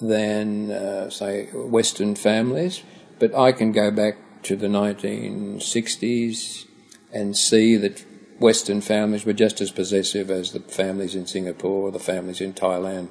than, 0.00 0.70
uh, 0.70 1.10
say, 1.10 1.46
Western 1.52 2.14
families. 2.14 2.82
But 3.18 3.34
I 3.34 3.52
can 3.52 3.72
go 3.72 3.90
back 3.90 4.16
to 4.44 4.56
the 4.56 4.68
1960s 4.68 6.64
and 7.12 7.36
see 7.36 7.76
that 7.76 8.04
Western 8.38 8.80
families 8.80 9.24
were 9.24 9.32
just 9.32 9.60
as 9.60 9.70
possessive 9.70 10.30
as 10.30 10.52
the 10.52 10.60
families 10.60 11.14
in 11.14 11.26
Singapore 11.26 11.88
or 11.88 11.90
the 11.90 11.98
families 11.98 12.40
in 12.40 12.52
Thailand. 12.52 13.08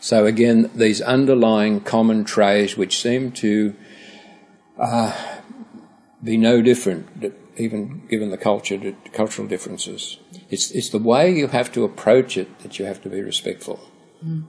So 0.00 0.26
again, 0.26 0.70
these 0.74 1.00
underlying 1.00 1.80
common 1.80 2.24
traits 2.24 2.76
which 2.76 3.00
seem 3.00 3.32
to 3.32 3.74
uh, 4.78 5.12
be 6.22 6.36
no 6.36 6.60
different, 6.60 7.32
even 7.56 8.06
given 8.08 8.30
the 8.30 8.36
culture, 8.36 8.94
cultural 9.12 9.46
differences. 9.46 10.18
It's, 10.50 10.70
it's 10.72 10.90
the 10.90 10.98
way 10.98 11.32
you 11.32 11.48
have 11.48 11.72
to 11.72 11.84
approach 11.84 12.36
it 12.36 12.58
that 12.60 12.78
you 12.78 12.84
have 12.84 13.00
to 13.02 13.08
be 13.08 13.22
respectful. 13.22 13.80
Mm. 14.24 14.44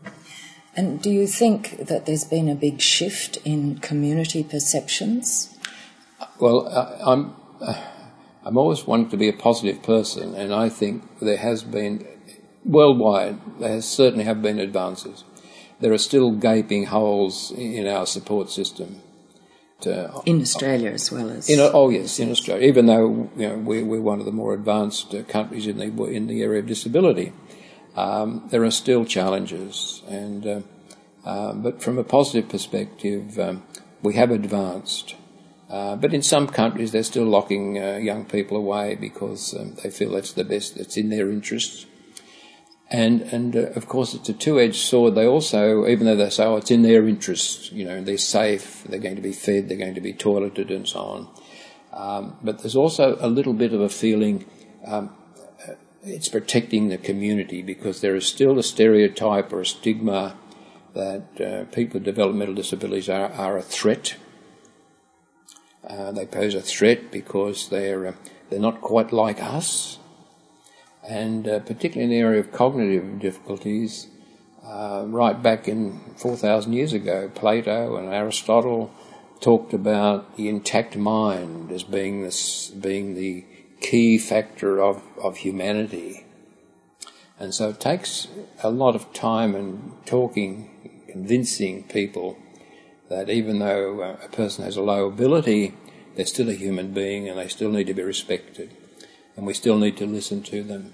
And 0.75 1.01
do 1.01 1.11
you 1.11 1.27
think 1.27 1.85
that 1.85 2.05
there's 2.05 2.23
been 2.23 2.49
a 2.49 2.55
big 2.55 2.81
shift 2.81 3.37
in 3.45 3.77
community 3.77 4.43
perceptions? 4.43 5.55
Well, 6.39 6.67
uh, 6.67 6.97
I'm 7.05 7.35
uh, 7.61 7.79
I'm 8.45 8.57
always 8.57 8.85
wanting 8.85 9.09
to 9.09 9.17
be 9.17 9.29
a 9.29 9.33
positive 9.33 9.81
person, 9.83 10.35
and 10.35 10.53
I 10.53 10.69
think 10.69 11.19
there 11.19 11.37
has 11.37 11.63
been 11.63 12.05
worldwide 12.65 13.39
there 13.59 13.69
has 13.69 13.87
certainly 13.87 14.25
have 14.25 14.41
been 14.41 14.59
advances. 14.59 15.23
There 15.79 15.91
are 15.91 15.97
still 15.97 16.31
gaping 16.31 16.85
holes 16.85 17.51
in 17.51 17.87
our 17.87 18.05
support 18.05 18.49
system. 18.49 19.01
To, 19.81 20.21
in 20.25 20.39
Australia 20.41 20.91
as 20.91 21.11
well 21.11 21.29
as 21.29 21.49
in, 21.49 21.59
oh 21.59 21.89
yes, 21.89 22.17
in 22.19 22.31
Australia. 22.31 22.65
Even 22.65 22.85
though 22.85 23.29
you 23.35 23.49
know 23.49 23.57
we, 23.57 23.83
we're 23.83 24.01
one 24.01 24.19
of 24.19 24.25
the 24.25 24.31
more 24.31 24.53
advanced 24.53 25.13
uh, 25.13 25.23
countries 25.23 25.67
in 25.67 25.77
the 25.77 26.05
in 26.05 26.27
the 26.27 26.41
area 26.41 26.59
of 26.59 26.67
disability, 26.67 27.33
um, 27.95 28.47
there 28.49 28.63
are 28.63 28.71
still 28.71 29.03
challenges, 29.03 30.01
and 30.07 30.47
uh, 30.47 30.61
uh, 31.25 31.53
but 31.53 31.81
from 31.81 31.97
a 31.97 32.03
positive 32.03 32.49
perspective, 32.49 33.37
um, 33.37 33.63
we 34.01 34.13
have 34.13 34.31
advanced. 34.31 35.15
Uh, 35.73 35.95
but 35.95 36.13
in 36.13 36.21
some 36.21 36.45
countries, 36.45 36.91
they're 36.91 37.01
still 37.01 37.25
locking 37.25 37.81
uh, 37.81 37.97
young 37.97 38.25
people 38.25 38.55
away 38.55 38.93
because 38.93 39.55
um, 39.55 39.73
they 39.81 39.89
feel 39.89 40.11
that's 40.11 40.33
the 40.33 40.43
best, 40.43 40.77
that's 40.77 40.97
in 40.97 41.09
their 41.09 41.31
interests. 41.31 41.87
And, 42.91 43.23
and 43.23 43.55
uh, 43.55 43.59
of 43.75 43.87
course, 43.87 44.13
it's 44.13 44.29
a 44.29 44.33
two 44.33 44.59
edged 44.59 44.85
sword. 44.85 45.15
They 45.15 45.25
also, 45.25 45.87
even 45.87 46.05
though 46.05 46.15
they 46.15 46.29
say, 46.29 46.45
oh, 46.45 46.57
it's 46.57 46.69
in 46.69 46.83
their 46.83 47.07
interests," 47.07 47.71
you 47.71 47.85
know, 47.85 48.03
they're 48.03 48.19
safe, 48.19 48.83
they're 48.83 48.99
going 48.99 49.15
to 49.15 49.21
be 49.23 49.33
fed, 49.33 49.67
they're 49.67 49.83
going 49.85 49.95
to 49.95 50.01
be 50.01 50.13
toileted, 50.13 50.69
and 50.69 50.87
so 50.87 50.99
on. 50.99 51.27
Um, 51.91 52.37
but 52.43 52.59
there's 52.59 52.75
also 52.75 53.17
a 53.19 53.27
little 53.27 53.53
bit 53.53 53.73
of 53.73 53.81
a 53.81 53.89
feeling 53.89 54.45
um, 54.85 55.09
uh, 55.67 55.73
it's 56.03 56.29
protecting 56.29 56.89
the 56.89 56.99
community 56.99 57.63
because 57.63 58.01
there 58.01 58.15
is 58.15 58.27
still 58.27 58.59
a 58.59 58.63
stereotype 58.63 59.51
or 59.51 59.61
a 59.61 59.65
stigma 59.65 60.37
that 60.93 61.41
uh, 61.41 61.63
people 61.73 61.95
with 61.95 62.03
developmental 62.03 62.53
disabilities 62.53 63.09
are, 63.09 63.31
are 63.31 63.57
a 63.57 63.63
threat. 63.63 64.17
Uh, 65.87 66.11
they 66.11 66.25
pose 66.25 66.55
a 66.55 66.61
threat 66.61 67.11
because 67.11 67.69
they're 67.69 68.07
uh, 68.07 68.13
they're 68.49 68.59
not 68.59 68.81
quite 68.81 69.11
like 69.11 69.41
us, 69.41 69.99
and 71.07 71.47
uh, 71.47 71.59
particularly 71.59 72.03
in 72.03 72.09
the 72.09 72.25
area 72.25 72.39
of 72.39 72.51
cognitive 72.51 73.19
difficulties. 73.19 74.07
Uh, 74.65 75.03
right 75.07 75.43
back 75.43 75.67
in 75.67 75.99
4,000 76.15 76.71
years 76.71 76.93
ago, 76.93 77.29
Plato 77.35 77.97
and 77.97 78.13
Aristotle 78.13 78.93
talked 79.41 79.73
about 79.73 80.37
the 80.37 80.47
intact 80.47 80.95
mind 80.95 81.69
as 81.69 81.83
being 81.83 82.23
this, 82.23 82.69
being 82.69 83.13
the 83.13 83.45
key 83.81 84.17
factor 84.17 84.81
of, 84.81 85.03
of 85.21 85.37
humanity. 85.37 86.25
And 87.37 87.53
so 87.53 87.69
it 87.69 87.81
takes 87.81 88.29
a 88.63 88.69
lot 88.69 88.95
of 88.95 89.11
time 89.11 89.53
and 89.53 89.97
talking, 90.05 91.03
convincing 91.09 91.83
people 91.83 92.37
that 93.15 93.29
even 93.29 93.59
though 93.59 94.01
uh, 94.01 94.17
a 94.23 94.29
person 94.29 94.65
has 94.65 94.77
a 94.77 94.81
low 94.81 95.07
ability, 95.07 95.73
they're 96.15 96.25
still 96.25 96.49
a 96.49 96.53
human 96.53 96.93
being 96.93 97.29
and 97.29 97.39
they 97.39 97.47
still 97.47 97.71
need 97.71 97.87
to 97.87 97.93
be 97.93 98.03
respected. 98.03 98.75
And 99.35 99.45
we 99.47 99.53
still 99.53 99.77
need 99.77 99.97
to 99.97 100.05
listen 100.05 100.43
to 100.43 100.63
them 100.63 100.93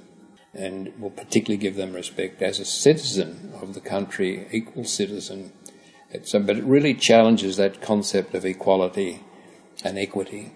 and 0.53 0.93
will 0.99 1.09
particularly 1.09 1.57
give 1.57 1.75
them 1.75 1.93
respect 1.93 2.41
as 2.41 2.59
a 2.59 2.65
citizen 2.65 3.53
of 3.61 3.73
the 3.73 3.81
country, 3.81 4.47
equal 4.51 4.85
citizen 4.85 5.51
but 6.11 6.57
it 6.57 6.63
really 6.63 6.93
challenges 6.93 7.57
that 7.57 7.81
concept 7.81 8.33
of 8.33 8.45
equality 8.45 9.21
and 9.83 9.97
equity. 9.97 10.51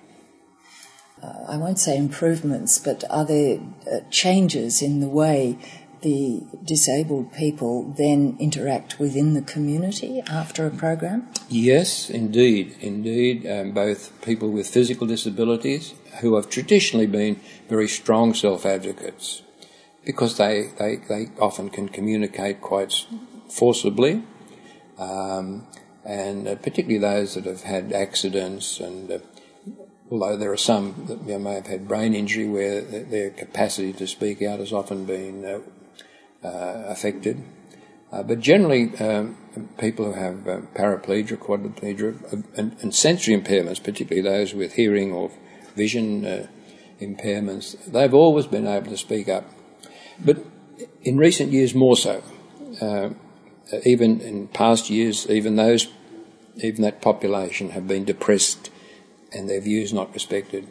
Uh, 1.22 1.46
I 1.48 1.58
won't 1.58 1.79
say 1.79 1.96
improvements, 1.96 2.79
but 2.79 3.03
are 3.10 3.25
there 3.25 3.60
uh, 3.91 4.00
changes 4.10 4.82
in 4.82 5.00
the 5.00 5.08
way 5.08 5.58
the 6.03 6.43
disabled 6.63 7.33
people 7.33 7.93
then 7.98 8.38
interact 8.39 9.00
within 9.00 9.33
the 9.33 9.41
community 9.41 10.22
after 10.27 10.67
a 10.67 10.72
program? 10.72 11.27
Yes, 11.50 12.10
indeed, 12.10 12.75
indeed. 12.79 13.48
Um, 13.48 13.72
both 13.72 14.22
people 14.22 14.51
with 14.51 14.67
physical 14.67 15.07
disabilities 15.07 15.93
who 16.22 16.36
have 16.36 16.50
traditionally 16.50 17.07
been 17.07 17.39
very 17.67 17.88
strong 17.88 18.33
self 18.33 18.65
advocates 18.65 19.41
because 20.05 20.38
they, 20.38 20.69
they, 20.77 20.98
they 21.10 21.29
often 21.39 21.69
can 21.69 21.89
communicate 21.89 22.62
quite 22.62 23.05
forcibly 23.50 24.24
um, 24.98 25.65
and 26.05 26.48
uh, 26.48 26.55
particularly 26.55 26.98
those 26.98 27.36
that 27.36 27.45
have 27.45 27.63
had 27.63 27.93
accidents 27.93 28.79
and 28.79 29.12
uh, 29.12 29.19
although 30.12 30.38
there 30.38 30.51
are 30.51 30.57
some 30.57 31.05
that 31.07 31.22
you 31.22 31.33
know, 31.33 31.39
may 31.39 31.53
have 31.53 31.67
had 31.67 31.88
brain 31.88 32.13
injury 32.13 32.48
where 32.48 32.81
their 32.81 33.29
capacity 33.29 33.93
to 33.93 34.07
speak 34.07 34.41
out 34.41 34.60
has 34.60 34.74
often 34.74 35.05
been 35.05 35.45
uh, 35.45 35.60
affected. 36.43 37.43
Uh, 38.12 38.21
but 38.21 38.39
generally, 38.39 38.95
um, 38.97 39.35
people 39.79 40.05
who 40.05 40.13
have 40.13 40.47
uh, 40.47 40.62
paraplegia, 40.75 41.35
quadriplegia, 41.35 42.13
and, 42.55 42.77
and, 42.79 42.93
sensory 42.93 43.35
impairments, 43.35 43.83
particularly 43.83 44.21
those 44.21 44.53
with 44.53 44.73
hearing 44.73 45.12
or 45.12 45.31
vision 45.75 46.47
impairments, 47.01 47.75
they've 47.85 48.13
always 48.13 48.45
been 48.45 48.67
able 48.67 48.91
to 48.91 48.97
speak 48.97 49.27
up. 49.27 49.45
But 50.23 50.45
in 51.01 51.17
recent 51.17 51.51
years, 51.51 51.73
more 51.73 51.97
so. 51.97 52.21
Uh, 52.79 53.09
even 53.85 54.21
in 54.21 54.47
past 54.47 54.89
years, 54.89 55.27
even 55.29 55.55
those, 55.55 55.88
even 56.57 56.81
that 56.83 57.01
population 57.01 57.71
have 57.71 57.88
been 57.88 58.03
depressed 58.03 58.69
and 59.31 59.50
their 59.50 59.62
views 59.62 59.93
not 59.93 60.13
respected. 60.13 60.67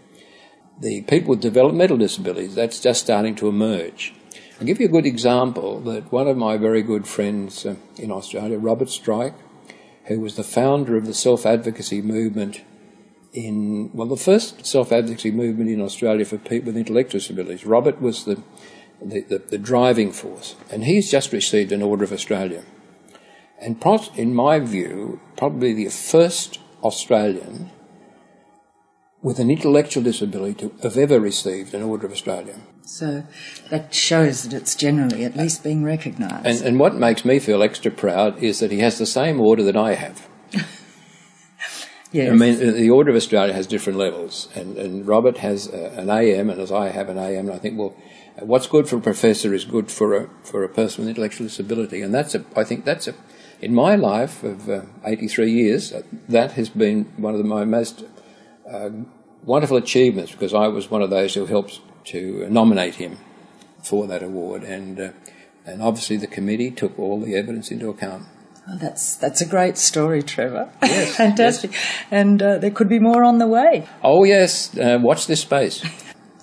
The 0.80 1.02
people 1.02 1.30
with 1.30 1.40
developmental 1.40 1.96
disabilities, 1.96 2.54
that's 2.54 2.80
just 2.80 3.02
starting 3.02 3.34
to 3.36 3.48
emerge. 3.48 4.14
I'll 4.60 4.66
give 4.66 4.80
you 4.80 4.86
a 4.86 4.90
good 4.90 5.06
example 5.06 5.80
that 5.80 6.12
one 6.12 6.28
of 6.28 6.36
my 6.36 6.56
very 6.56 6.82
good 6.82 7.06
friends 7.06 7.66
uh, 7.66 7.76
in 7.96 8.10
Australia, 8.10 8.58
Robert 8.58 8.90
Strike, 8.90 9.34
who 10.06 10.20
was 10.20 10.36
the 10.36 10.44
founder 10.44 10.96
of 10.96 11.06
the 11.06 11.14
self 11.14 11.46
advocacy 11.46 12.02
movement 12.02 12.62
in, 13.32 13.90
well, 13.94 14.08
the 14.08 14.16
first 14.16 14.66
self 14.66 14.92
advocacy 14.92 15.30
movement 15.30 15.70
in 15.70 15.80
Australia 15.80 16.24
for 16.24 16.38
people 16.38 16.66
with 16.66 16.76
intellectual 16.76 17.18
disabilities. 17.18 17.64
Robert 17.64 18.00
was 18.00 18.24
the, 18.24 18.42
the, 19.00 19.22
the, 19.22 19.38
the 19.38 19.58
driving 19.58 20.12
force, 20.12 20.54
and 20.70 20.84
he's 20.84 21.10
just 21.10 21.32
received 21.32 21.72
an 21.72 21.82
Order 21.82 22.04
of 22.04 22.12
Australia 22.12 22.62
and 23.62 23.80
in 24.16 24.34
my 24.34 24.58
view, 24.58 25.20
probably 25.36 25.72
the 25.72 25.88
first 25.88 26.58
Australian 26.82 27.70
with 29.22 29.38
an 29.38 29.52
intellectual 29.52 30.02
disability 30.02 30.54
to 30.54 30.74
have 30.82 30.96
ever 30.96 31.20
received 31.20 31.72
an 31.72 31.82
Order 31.84 32.06
of 32.06 32.12
Australia. 32.12 32.58
So 32.84 33.24
that 33.70 33.94
shows 33.94 34.42
that 34.42 34.52
it's 34.52 34.74
generally 34.74 35.24
at 35.24 35.36
least 35.36 35.62
being 35.62 35.84
recognised. 35.84 36.46
And, 36.46 36.60
and 36.62 36.80
what 36.80 36.94
makes 36.94 37.24
me 37.24 37.38
feel 37.38 37.62
extra 37.62 37.90
proud 37.90 38.42
is 38.42 38.60
that 38.60 38.70
he 38.70 38.80
has 38.80 38.98
the 38.98 39.06
same 39.06 39.40
order 39.40 39.62
that 39.62 39.76
I 39.76 39.94
have. 39.94 40.28
yes. 42.12 42.30
I 42.30 42.34
mean, 42.34 42.58
the 42.58 42.90
Order 42.90 43.10
of 43.10 43.16
Australia 43.16 43.54
has 43.54 43.66
different 43.66 43.98
levels, 43.98 44.48
and, 44.54 44.76
and 44.76 45.06
Robert 45.06 45.38
has 45.38 45.68
uh, 45.68 45.94
an 45.96 46.10
AM, 46.10 46.50
and 46.50 46.60
as 46.60 46.72
I 46.72 46.88
have 46.90 47.08
an 47.08 47.18
AM, 47.18 47.46
and 47.46 47.54
I 47.54 47.58
think, 47.58 47.78
well, 47.78 47.94
what's 48.40 48.66
good 48.66 48.88
for 48.88 48.96
a 48.96 49.00
professor 49.00 49.54
is 49.54 49.64
good 49.64 49.90
for 49.90 50.14
a 50.14 50.28
for 50.42 50.64
a 50.64 50.68
person 50.68 51.04
with 51.04 51.10
intellectual 51.10 51.46
disability, 51.46 52.02
and 52.02 52.12
that's 52.12 52.34
a 52.34 52.44
I 52.56 52.64
think 52.64 52.84
that's 52.84 53.06
a 53.06 53.14
in 53.62 53.72
my 53.72 53.94
life 53.94 54.42
of 54.42 54.68
uh, 54.68 54.82
83 55.04 55.50
years, 55.50 55.92
uh, 55.92 56.02
that 56.28 56.52
has 56.52 56.68
been 56.68 57.04
one 57.16 57.32
of 57.32 57.38
the, 57.38 57.44
my 57.44 57.64
most 57.64 58.04
uh, 58.70 58.90
wonderful 59.44 59.76
achievements 59.76 60.32
because 60.32 60.52
I 60.52 60.66
was 60.66 60.90
one 60.90 61.00
of 61.00 61.10
those 61.10 61.34
who 61.34 61.46
helped 61.46 61.80
to 62.06 62.46
nominate 62.48 62.96
him 62.96 63.18
for 63.82 64.06
that 64.06 64.22
award, 64.22 64.62
and 64.62 65.00
uh, 65.00 65.10
and 65.66 65.82
obviously 65.82 66.16
the 66.16 66.26
committee 66.26 66.70
took 66.70 66.98
all 66.98 67.20
the 67.20 67.36
evidence 67.36 67.70
into 67.70 67.88
account. 67.88 68.24
Oh, 68.68 68.76
that's 68.76 69.16
that's 69.16 69.40
a 69.40 69.46
great 69.46 69.76
story, 69.76 70.22
Trevor. 70.22 70.70
Yes, 70.82 71.16
fantastic, 71.16 71.72
yes. 71.72 72.04
and 72.10 72.42
uh, 72.42 72.58
there 72.58 72.70
could 72.70 72.88
be 72.88 72.98
more 72.98 73.24
on 73.24 73.38
the 73.38 73.46
way. 73.48 73.88
Oh 74.02 74.24
yes, 74.24 74.76
uh, 74.78 74.98
watch 75.00 75.26
this 75.26 75.40
space. 75.40 75.84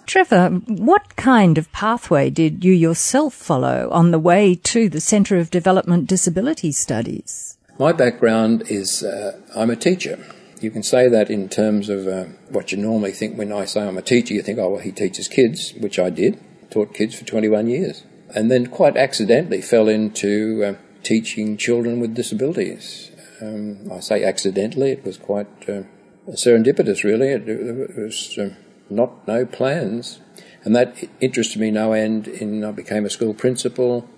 Trevor, 0.05 0.49
what 0.65 1.15
kind 1.17 1.59
of 1.59 1.71
pathway 1.71 2.31
did 2.31 2.65
you 2.65 2.73
yourself 2.73 3.33
follow 3.33 3.89
on 3.91 4.09
the 4.09 4.17
way 4.17 4.55
to 4.55 4.89
the 4.89 4.99
Centre 4.99 5.37
of 5.37 5.51
Development 5.51 6.07
Disability 6.07 6.71
Studies? 6.71 7.57
My 7.77 7.93
background 7.93 8.63
is 8.67 9.03
uh, 9.03 9.39
I'm 9.55 9.69
a 9.69 9.75
teacher. 9.75 10.17
You 10.61 10.71
can 10.71 10.83
say 10.83 11.07
that 11.07 11.29
in 11.29 11.47
terms 11.47 11.87
of 11.87 12.07
uh, 12.07 12.25
what 12.49 12.71
you 12.71 12.77
normally 12.77 13.13
think 13.13 13.37
when 13.37 13.53
I 13.53 13.63
say 13.63 13.81
I'm 13.81 13.97
a 13.97 14.01
teacher. 14.01 14.33
You 14.33 14.41
think, 14.41 14.59
oh, 14.59 14.71
well, 14.71 14.81
he 14.81 14.91
teaches 14.91 15.29
kids, 15.29 15.73
which 15.79 15.97
I 15.97 16.09
did. 16.09 16.39
Taught 16.69 16.93
kids 16.93 17.15
for 17.15 17.25
21 17.25 17.67
years. 17.67 18.03
And 18.35 18.51
then 18.51 18.67
quite 18.67 18.97
accidentally 18.97 19.61
fell 19.61 19.87
into 19.87 20.63
uh, 20.63 20.73
teaching 21.01 21.55
children 21.55 21.99
with 21.99 22.13
disabilities. 22.13 23.09
Um, 23.41 23.89
I 23.91 24.01
say 24.01 24.23
accidentally, 24.23 24.91
it 24.91 25.05
was 25.05 25.17
quite 25.17 25.47
uh, 25.69 25.83
serendipitous, 26.31 27.03
really. 27.05 27.29
It, 27.29 27.47
it 27.47 27.97
was 27.97 28.37
um, 28.37 28.57
not 28.89 29.25
no 29.27 29.45
plans. 29.45 30.19
And 30.65 30.75
that 30.75 31.07
interested 31.21 31.61
me 31.61 31.71
no 31.71 31.93
end. 31.93 32.27
In 32.27 32.65
I 32.65 32.71
became 32.71 33.05
a 33.05 33.09
school 33.09 33.33
principal 33.33 34.09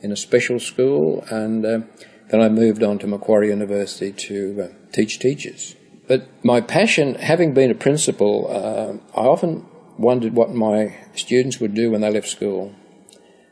in 0.00 0.10
a 0.10 0.16
special 0.16 0.58
school, 0.58 1.24
and 1.30 1.64
then 1.64 2.40
I 2.40 2.48
moved 2.48 2.82
on 2.82 2.98
to 2.98 3.06
Macquarie 3.06 3.48
University 3.48 4.12
to 4.12 4.62
uh, 4.62 4.92
teach 4.92 5.18
teachers. 5.18 5.76
But 6.06 6.28
my 6.44 6.60
passion, 6.60 7.14
having 7.14 7.54
been 7.54 7.70
a 7.70 7.74
principal, 7.74 8.48
uh, 8.50 9.18
I 9.18 9.24
often 9.24 9.66
wondered 9.96 10.34
what 10.34 10.52
my 10.52 10.96
students 11.14 11.60
would 11.60 11.74
do 11.74 11.90
when 11.90 12.02
they 12.02 12.10
left 12.10 12.28
school. 12.28 12.74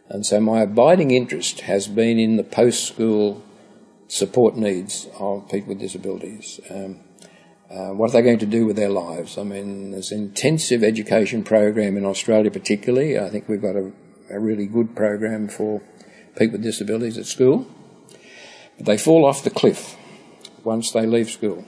And 0.08 0.26
so 0.26 0.40
my 0.40 0.62
abiding 0.62 1.10
interest 1.10 1.60
has 1.60 1.88
been 1.88 2.18
in 2.18 2.36
the 2.36 2.44
post 2.44 2.84
school 2.84 3.42
support 4.08 4.56
needs 4.56 5.08
of 5.18 5.48
people 5.48 5.70
with 5.70 5.80
disabilities. 5.80 6.60
Um, 6.68 7.00
uh, 7.70 7.94
what 7.94 8.10
are 8.10 8.12
they 8.12 8.22
going 8.22 8.38
to 8.38 8.46
do 8.46 8.66
with 8.66 8.76
their 8.76 8.90
lives? 8.90 9.38
I 9.38 9.44
mean, 9.44 9.92
there's 9.92 10.12
an 10.12 10.20
intensive 10.20 10.84
education 10.84 11.42
program 11.42 11.96
in 11.96 12.04
Australia, 12.04 12.50
particularly. 12.50 13.18
I 13.18 13.30
think 13.30 13.48
we've 13.48 13.62
got 13.62 13.76
a, 13.76 13.90
a 14.30 14.38
really 14.38 14.66
good 14.66 14.94
program 14.94 15.48
for 15.48 15.80
people 16.36 16.58
with 16.58 16.62
disabilities 16.62 17.16
at 17.16 17.24
school. 17.24 17.66
But 18.76 18.84
they 18.84 18.98
fall 18.98 19.24
off 19.24 19.42
the 19.42 19.50
cliff 19.50 19.96
once 20.62 20.90
they 20.90 21.06
leave 21.06 21.30
school. 21.30 21.64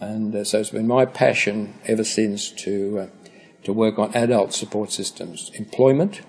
And 0.00 0.34
uh, 0.34 0.44
so 0.44 0.60
it's 0.60 0.70
been 0.70 0.86
my 0.86 1.04
passion 1.04 1.74
ever 1.86 2.04
since 2.04 2.50
to, 2.52 2.98
uh, 2.98 3.06
to 3.64 3.72
work 3.72 3.98
on 3.98 4.14
adult 4.14 4.54
support 4.54 4.92
systems, 4.92 5.50
employment, 5.54 6.20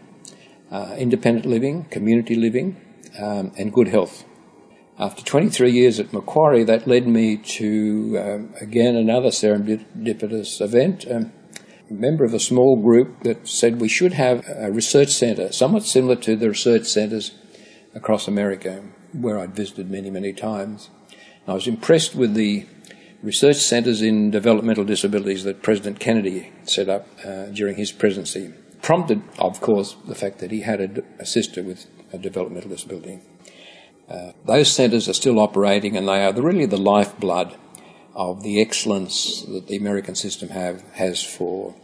uh, 0.72 0.96
independent 0.98 1.46
living, 1.46 1.86
community 1.86 2.36
living, 2.36 2.78
um, 3.20 3.52
and 3.58 3.72
good 3.74 3.90
health. 3.90 4.26
After 4.98 5.24
23 5.24 5.72
years 5.72 6.00
at 6.00 6.12
Macquarie, 6.12 6.64
that 6.66 6.88
led 6.88 7.08
me 7.08 7.38
to, 7.38 8.20
um, 8.20 8.54
again, 8.60 8.96
another 8.96 9.30
serendipitous 9.30 10.60
event. 10.62 11.06
Um, 11.10 11.32
member 11.90 12.24
of 12.24 12.34
a 12.34 12.40
small 12.40 12.76
group 12.76 13.24
that 13.24 13.48
said 13.48 13.82
we 13.82 13.88
should 13.88 14.14
have 14.14 14.46
a 14.48 14.72
research 14.72 15.10
centre, 15.10 15.52
somewhat 15.52 15.84
similar 15.84 16.16
to 16.16 16.36
the 16.36 16.50
research 16.50 16.86
centres 16.86 17.32
across 17.96 18.28
America, 18.28 18.84
where 19.14 19.40
I'd 19.40 19.56
visited 19.56 19.90
many, 19.90 20.10
many 20.10 20.34
times. 20.34 20.90
And 21.10 21.52
I 21.52 21.54
was 21.54 21.68
impressed 21.68 22.16
with 22.16 22.34
the 22.34 22.68
research 23.24 23.58
centres 23.58 24.02
in 24.02 24.32
developmental 24.32 24.84
disabilities 24.84 25.44
that 25.44 25.62
President 25.62 26.00
Kennedy 26.00 26.52
set 26.64 26.90
up 26.90 27.08
uh, 27.26 27.46
during 27.48 27.76
his 27.76 27.92
presidency, 27.92 28.54
prompted, 28.82 29.22
of 29.38 29.62
course, 29.62 29.96
the 30.08 30.16
fact 30.16 30.40
that 30.40 30.52
he 30.52 30.62
had 30.62 30.80
a, 30.82 31.04
a 31.22 31.26
sister 31.26 31.64
with 31.64 31.88
a 32.14 32.18
developmental 32.18 32.70
disability. 32.70 33.20
Uh, 34.10 34.32
those 34.46 34.72
centres 34.72 35.08
are 35.08 35.14
still 35.14 35.40
operating 35.40 35.96
and 35.96 36.08
they 36.08 36.24
are 36.24 36.34
really 36.34 36.66
the 36.66 36.78
lifeblood 36.78 37.56
of 38.16 38.42
the 38.42 38.60
excellence 38.60 39.44
that 39.44 39.68
the 39.68 39.78
American 39.78 40.16
system 40.16 40.50
have, 40.50 40.82
has 40.94 41.22
for 41.22 41.76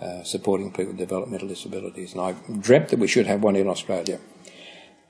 uh, 0.00 0.24
supporting 0.24 0.70
people 0.70 0.86
with 0.86 0.98
developmental 0.98 1.46
disabilities. 1.48 2.12
And 2.12 2.20
I 2.20 2.32
dreamt 2.58 2.88
that 2.88 2.98
we 2.98 3.06
should 3.06 3.26
have 3.26 3.42
one 3.42 3.56
in 3.56 3.68
Australia. 3.68 4.18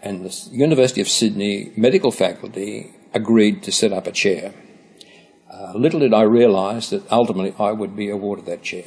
And 0.00 0.24
the 0.24 0.48
University 0.52 1.00
of 1.00 1.08
Sydney 1.08 1.72
medical 1.76 2.10
faculty 2.10 2.94
agreed 3.14 3.62
to 3.62 3.72
set 3.72 3.92
up 3.92 4.06
a 4.06 4.12
chair. 4.12 4.52
Uh, 5.50 5.72
little 5.74 6.00
did 6.00 6.14
I 6.14 6.22
realise 6.22 6.90
that 6.90 7.10
ultimately 7.10 7.54
I 7.58 7.72
would 7.72 7.96
be 7.96 8.08
awarded 8.10 8.46
that 8.46 8.62
chair. 8.62 8.84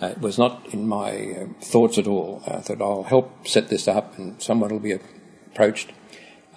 Uh, 0.00 0.08
it 0.08 0.20
was 0.20 0.36
not 0.36 0.66
in 0.74 0.86
my 0.86 1.10
uh, 1.10 1.46
thoughts 1.62 1.96
at 1.96 2.06
all. 2.06 2.42
I 2.46 2.60
thought 2.60 2.82
I'll 2.82 3.04
help 3.04 3.48
set 3.48 3.68
this 3.70 3.88
up 3.88 4.18
and 4.18 4.40
someone 4.42 4.70
will 4.70 4.78
be 4.78 4.92
approached 4.92 5.92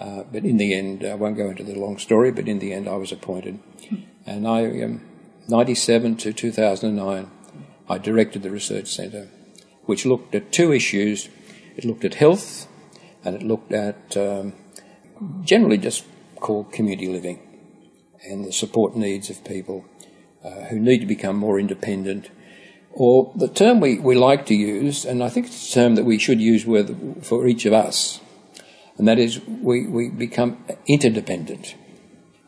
uh, 0.00 0.24
but 0.32 0.44
in 0.44 0.56
the 0.56 0.72
end, 0.72 1.04
I 1.04 1.14
won't 1.14 1.36
go 1.36 1.50
into 1.50 1.62
the 1.62 1.74
long 1.74 1.98
story, 1.98 2.32
but 2.32 2.48
in 2.48 2.58
the 2.58 2.72
end, 2.72 2.88
I 2.88 2.96
was 2.96 3.12
appointed. 3.12 3.58
And 4.24 4.48
I, 4.48 4.82
um, 4.82 5.02
97 5.46 6.16
to 6.16 6.32
2009, 6.32 7.30
I 7.88 7.98
directed 7.98 8.42
the 8.42 8.50
research 8.50 8.88
centre, 8.88 9.28
which 9.84 10.06
looked 10.06 10.34
at 10.34 10.52
two 10.52 10.72
issues. 10.72 11.28
It 11.76 11.84
looked 11.84 12.06
at 12.06 12.14
health, 12.14 12.66
and 13.24 13.36
it 13.36 13.42
looked 13.42 13.72
at 13.72 14.16
um, 14.16 14.54
generally 15.42 15.76
just 15.76 16.04
called 16.36 16.72
community 16.72 17.06
living 17.06 17.38
and 18.24 18.44
the 18.44 18.52
support 18.52 18.96
needs 18.96 19.30
of 19.30 19.44
people 19.44 19.84
uh, 20.44 20.66
who 20.66 20.78
need 20.78 20.98
to 20.98 21.06
become 21.06 21.36
more 21.36 21.58
independent. 21.58 22.30
Or 22.92 23.32
the 23.36 23.48
term 23.48 23.80
we, 23.80 23.98
we 23.98 24.14
like 24.14 24.46
to 24.46 24.54
use, 24.54 25.04
and 25.04 25.22
I 25.22 25.28
think 25.28 25.46
it's 25.46 25.70
a 25.70 25.74
term 25.74 25.94
that 25.94 26.04
we 26.04 26.18
should 26.18 26.40
use 26.40 26.66
with, 26.66 27.24
for 27.24 27.46
each 27.46 27.64
of 27.64 27.72
us, 27.72 28.20
and 28.98 29.06
that 29.08 29.18
is 29.18 29.40
we, 29.46 29.86
we 29.86 30.10
become 30.10 30.62
interdependent 30.86 31.74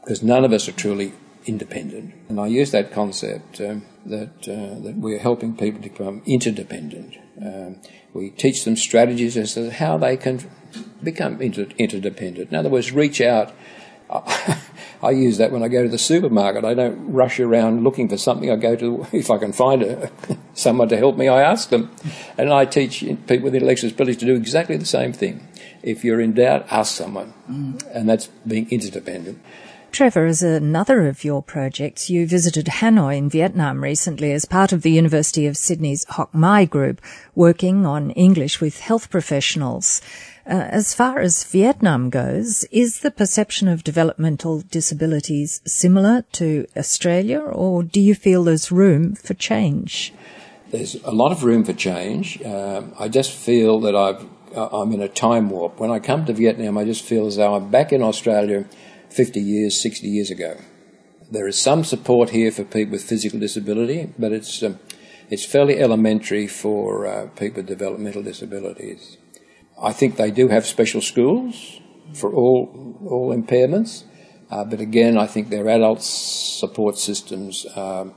because 0.00 0.22
none 0.22 0.44
of 0.44 0.52
us 0.52 0.68
are 0.68 0.72
truly 0.72 1.12
independent. 1.46 2.14
And 2.28 2.40
I 2.40 2.46
use 2.46 2.70
that 2.72 2.92
concept 2.92 3.60
um, 3.60 3.84
that, 4.06 4.48
uh, 4.48 4.82
that 4.82 4.94
we're 4.96 5.18
helping 5.18 5.56
people 5.56 5.80
to 5.82 5.88
become 5.88 6.22
interdependent. 6.26 7.16
Um, 7.40 7.80
we 8.12 8.30
teach 8.30 8.64
them 8.64 8.76
strategies 8.76 9.36
as 9.36 9.54
to 9.54 9.70
how 9.70 9.98
they 9.98 10.16
can 10.16 10.40
become 11.02 11.40
inter- 11.40 11.68
interdependent. 11.78 12.50
In 12.50 12.56
other 12.56 12.68
words, 12.68 12.92
reach 12.92 13.20
out. 13.20 13.52
I 15.02 15.10
use 15.10 15.38
that 15.38 15.50
when 15.50 15.62
I 15.62 15.68
go 15.68 15.82
to 15.82 15.88
the 15.88 15.98
supermarket. 15.98 16.64
I 16.64 16.74
don't 16.74 17.12
rush 17.12 17.40
around 17.40 17.82
looking 17.82 18.08
for 18.08 18.16
something. 18.16 18.50
I 18.50 18.56
go 18.56 18.76
to, 18.76 19.06
if 19.12 19.30
I 19.30 19.38
can 19.38 19.52
find 19.52 19.82
a, 19.82 20.10
someone 20.54 20.88
to 20.88 20.96
help 20.96 21.16
me, 21.16 21.28
I 21.28 21.42
ask 21.42 21.70
them. 21.70 21.90
And 22.38 22.52
I 22.52 22.64
teach 22.64 23.00
people 23.00 23.40
with 23.44 23.54
intellectual 23.54 23.90
disabilities 23.90 24.18
to 24.18 24.26
do 24.26 24.34
exactly 24.34 24.76
the 24.76 24.86
same 24.86 25.12
thing 25.12 25.48
if 25.82 26.04
you're 26.04 26.20
in 26.20 26.32
doubt, 26.32 26.66
ask 26.70 26.94
someone. 26.96 27.34
Mm. 27.50 27.82
And 27.92 28.08
that's 28.08 28.28
being 28.46 28.70
interdependent. 28.70 29.42
Trevor, 29.92 30.24
as 30.24 30.42
another 30.42 31.06
of 31.06 31.22
your 31.22 31.42
projects, 31.42 32.08
you 32.08 32.26
visited 32.26 32.64
Hanoi 32.64 33.18
in 33.18 33.28
Vietnam 33.28 33.82
recently 33.82 34.32
as 34.32 34.46
part 34.46 34.72
of 34.72 34.80
the 34.80 34.90
University 34.90 35.46
of 35.46 35.58
Sydney's 35.58 36.04
Hoc 36.04 36.34
Mai 36.34 36.64
group, 36.64 36.98
working 37.34 37.84
on 37.84 38.10
English 38.12 38.58
with 38.58 38.80
health 38.80 39.10
professionals. 39.10 40.00
Uh, 40.46 40.54
as 40.70 40.94
far 40.94 41.20
as 41.20 41.44
Vietnam 41.44 42.08
goes, 42.08 42.64
is 42.72 43.00
the 43.00 43.10
perception 43.10 43.68
of 43.68 43.84
developmental 43.84 44.62
disabilities 44.62 45.60
similar 45.66 46.24
to 46.32 46.66
Australia, 46.74 47.40
or 47.40 47.82
do 47.82 48.00
you 48.00 48.14
feel 48.14 48.44
there's 48.44 48.72
room 48.72 49.14
for 49.14 49.34
change? 49.34 50.14
There's 50.70 50.94
a 51.04 51.12
lot 51.12 51.32
of 51.32 51.44
room 51.44 51.64
for 51.64 51.74
change. 51.74 52.42
Um, 52.42 52.94
I 52.98 53.08
just 53.08 53.30
feel 53.30 53.78
that 53.80 53.94
I've 53.94 54.26
I'm 54.54 54.92
in 54.92 55.00
a 55.00 55.08
time 55.08 55.48
warp. 55.50 55.80
When 55.80 55.90
I 55.90 55.98
come 55.98 56.26
to 56.26 56.32
Vietnam, 56.32 56.76
I 56.76 56.84
just 56.84 57.04
feel 57.04 57.26
as 57.26 57.36
though 57.36 57.54
I'm 57.54 57.70
back 57.70 57.92
in 57.92 58.02
Australia 58.02 58.66
50 59.12 59.40
years, 59.40 59.80
60 59.80 60.08
years 60.08 60.30
ago. 60.30 60.56
There 61.30 61.48
is 61.48 61.60
some 61.60 61.84
support 61.84 62.30
here 62.30 62.50
for 62.50 62.64
people 62.64 62.92
with 62.92 63.04
physical 63.04 63.38
disability, 63.38 64.12
but 64.18 64.32
it's 64.32 64.62
um, 64.62 64.78
it's 65.30 65.46
fairly 65.46 65.78
elementary 65.80 66.46
for 66.46 67.06
uh, 67.06 67.26
people 67.36 67.62
with 67.62 67.66
developmental 67.66 68.22
disabilities. 68.22 69.16
I 69.82 69.92
think 69.92 70.16
they 70.16 70.30
do 70.30 70.48
have 70.48 70.66
special 70.66 71.00
schools 71.00 71.80
for 72.12 72.34
all 72.34 72.98
all 73.06 73.34
impairments, 73.34 74.04
uh, 74.50 74.64
but 74.64 74.80
again, 74.80 75.16
I 75.16 75.26
think 75.26 75.48
their 75.48 75.66
adult 75.70 76.02
support 76.02 76.98
systems, 76.98 77.64
are, 77.74 78.12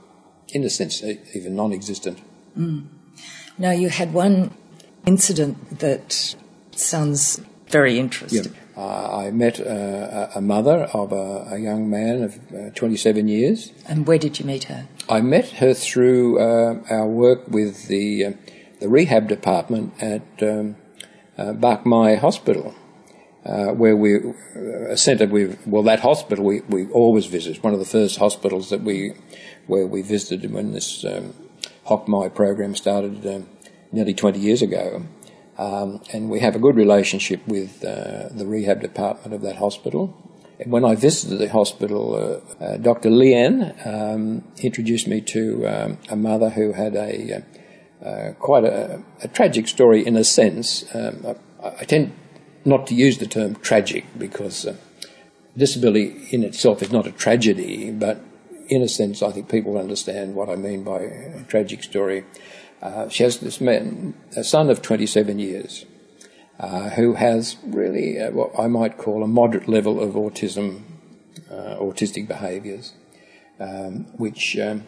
in 0.48 0.64
a 0.64 0.70
sense, 0.70 1.02
even 1.34 1.56
non-existent. 1.56 2.20
Mm. 2.58 2.88
Now, 3.56 3.70
you 3.70 3.88
had 3.88 4.12
one 4.12 4.50
incident 5.06 5.78
that 5.78 6.36
sounds 6.72 7.40
very 7.68 7.98
interesting. 7.98 8.52
Yeah. 8.52 8.65
Uh, 8.76 9.24
I 9.26 9.30
met 9.30 9.58
uh, 9.58 10.28
a 10.34 10.40
mother 10.42 10.90
of 10.92 11.10
a, 11.10 11.48
a 11.52 11.58
young 11.58 11.88
man 11.88 12.22
of 12.22 12.38
uh, 12.54 12.70
27 12.74 13.26
years. 13.26 13.72
And 13.88 14.06
where 14.06 14.18
did 14.18 14.38
you 14.38 14.44
meet 14.44 14.64
her? 14.64 14.86
I 15.08 15.22
met 15.22 15.48
her 15.52 15.72
through 15.72 16.38
uh, 16.38 16.82
our 16.90 17.06
work 17.06 17.48
with 17.48 17.88
the, 17.88 18.24
uh, 18.26 18.32
the 18.80 18.88
rehab 18.90 19.28
department 19.28 19.94
at 20.02 20.22
um, 20.42 20.76
uh, 21.38 21.54
Bach 21.54 21.86
Mai 21.86 22.16
Hospital. 22.16 22.74
where 23.44 23.96
we, 23.96 24.18
a 24.90 24.96
centre 24.96 25.26
we, 25.26 25.56
well, 25.64 25.82
that 25.84 26.00
hospital 26.00 26.44
we, 26.44 26.60
we 26.68 26.86
always 26.90 27.24
visit. 27.26 27.50
It's 27.56 27.62
one 27.62 27.72
of 27.72 27.78
the 27.78 27.86
first 27.86 28.18
hospitals 28.18 28.68
that 28.68 28.82
we, 28.82 29.14
where 29.66 29.86
we 29.86 30.02
visited 30.02 30.52
when 30.52 30.72
this 30.72 31.02
um, 31.02 31.32
program 32.34 32.74
started 32.74 33.26
um, 33.26 33.48
nearly 33.90 34.12
20 34.12 34.38
years 34.38 34.60
ago. 34.60 35.02
Um, 35.58 36.02
and 36.12 36.28
we 36.28 36.40
have 36.40 36.54
a 36.54 36.58
good 36.58 36.76
relationship 36.76 37.46
with 37.46 37.84
uh, 37.84 38.28
the 38.30 38.46
rehab 38.46 38.82
department 38.82 39.34
of 39.34 39.42
that 39.42 39.56
hospital. 39.56 40.14
And 40.58 40.72
when 40.72 40.84
I 40.84 40.94
visited 40.94 41.38
the 41.38 41.48
hospital, 41.48 42.14
uh, 42.14 42.64
uh, 42.64 42.76
Dr. 42.78 43.10
Lian 43.10 43.74
um, 43.86 44.44
introduced 44.58 45.06
me 45.06 45.20
to 45.22 45.66
um, 45.66 45.98
a 46.08 46.16
mother 46.16 46.50
who 46.50 46.72
had 46.72 46.94
a 46.94 47.36
uh, 47.36 47.40
uh, 48.04 48.32
quite 48.34 48.64
a, 48.64 49.02
a, 49.22 49.28
tragic 49.28 49.66
story 49.66 50.06
in 50.06 50.16
a 50.16 50.24
sense. 50.24 50.84
Um, 50.94 51.26
I, 51.62 51.68
I, 51.80 51.84
tend 51.84 52.12
not 52.64 52.86
to 52.88 52.94
use 52.94 53.18
the 53.18 53.26
term 53.26 53.56
tragic 53.56 54.04
because 54.18 54.66
uh, 54.66 54.76
disability 55.56 56.28
in 56.30 56.44
itself 56.44 56.82
is 56.82 56.92
not 56.92 57.06
a 57.06 57.12
tragedy, 57.12 57.90
but 57.90 58.20
in 58.68 58.82
a 58.82 58.88
sense, 58.88 59.22
I 59.22 59.32
think 59.32 59.48
people 59.48 59.78
understand 59.78 60.34
what 60.34 60.48
I 60.48 60.56
mean 60.56 60.82
by 60.84 61.00
a 61.00 61.42
tragic 61.44 61.82
story. 61.82 62.24
Uh, 62.82 63.08
she 63.08 63.22
has 63.22 63.38
this 63.38 63.60
man, 63.60 64.14
a 64.36 64.44
son 64.44 64.68
of 64.70 64.82
27 64.82 65.38
years, 65.38 65.86
uh, 66.60 66.90
who 66.90 67.14
has 67.14 67.56
really 67.64 68.20
uh, 68.20 68.30
what 68.30 68.58
I 68.58 68.66
might 68.66 68.98
call 68.98 69.22
a 69.22 69.28
moderate 69.28 69.68
level 69.68 70.00
of 70.00 70.14
autism, 70.14 70.82
uh, 71.50 71.76
autistic 71.78 72.28
behaviours, 72.28 72.94
um, 73.58 74.06
which 74.16 74.58
um, 74.58 74.86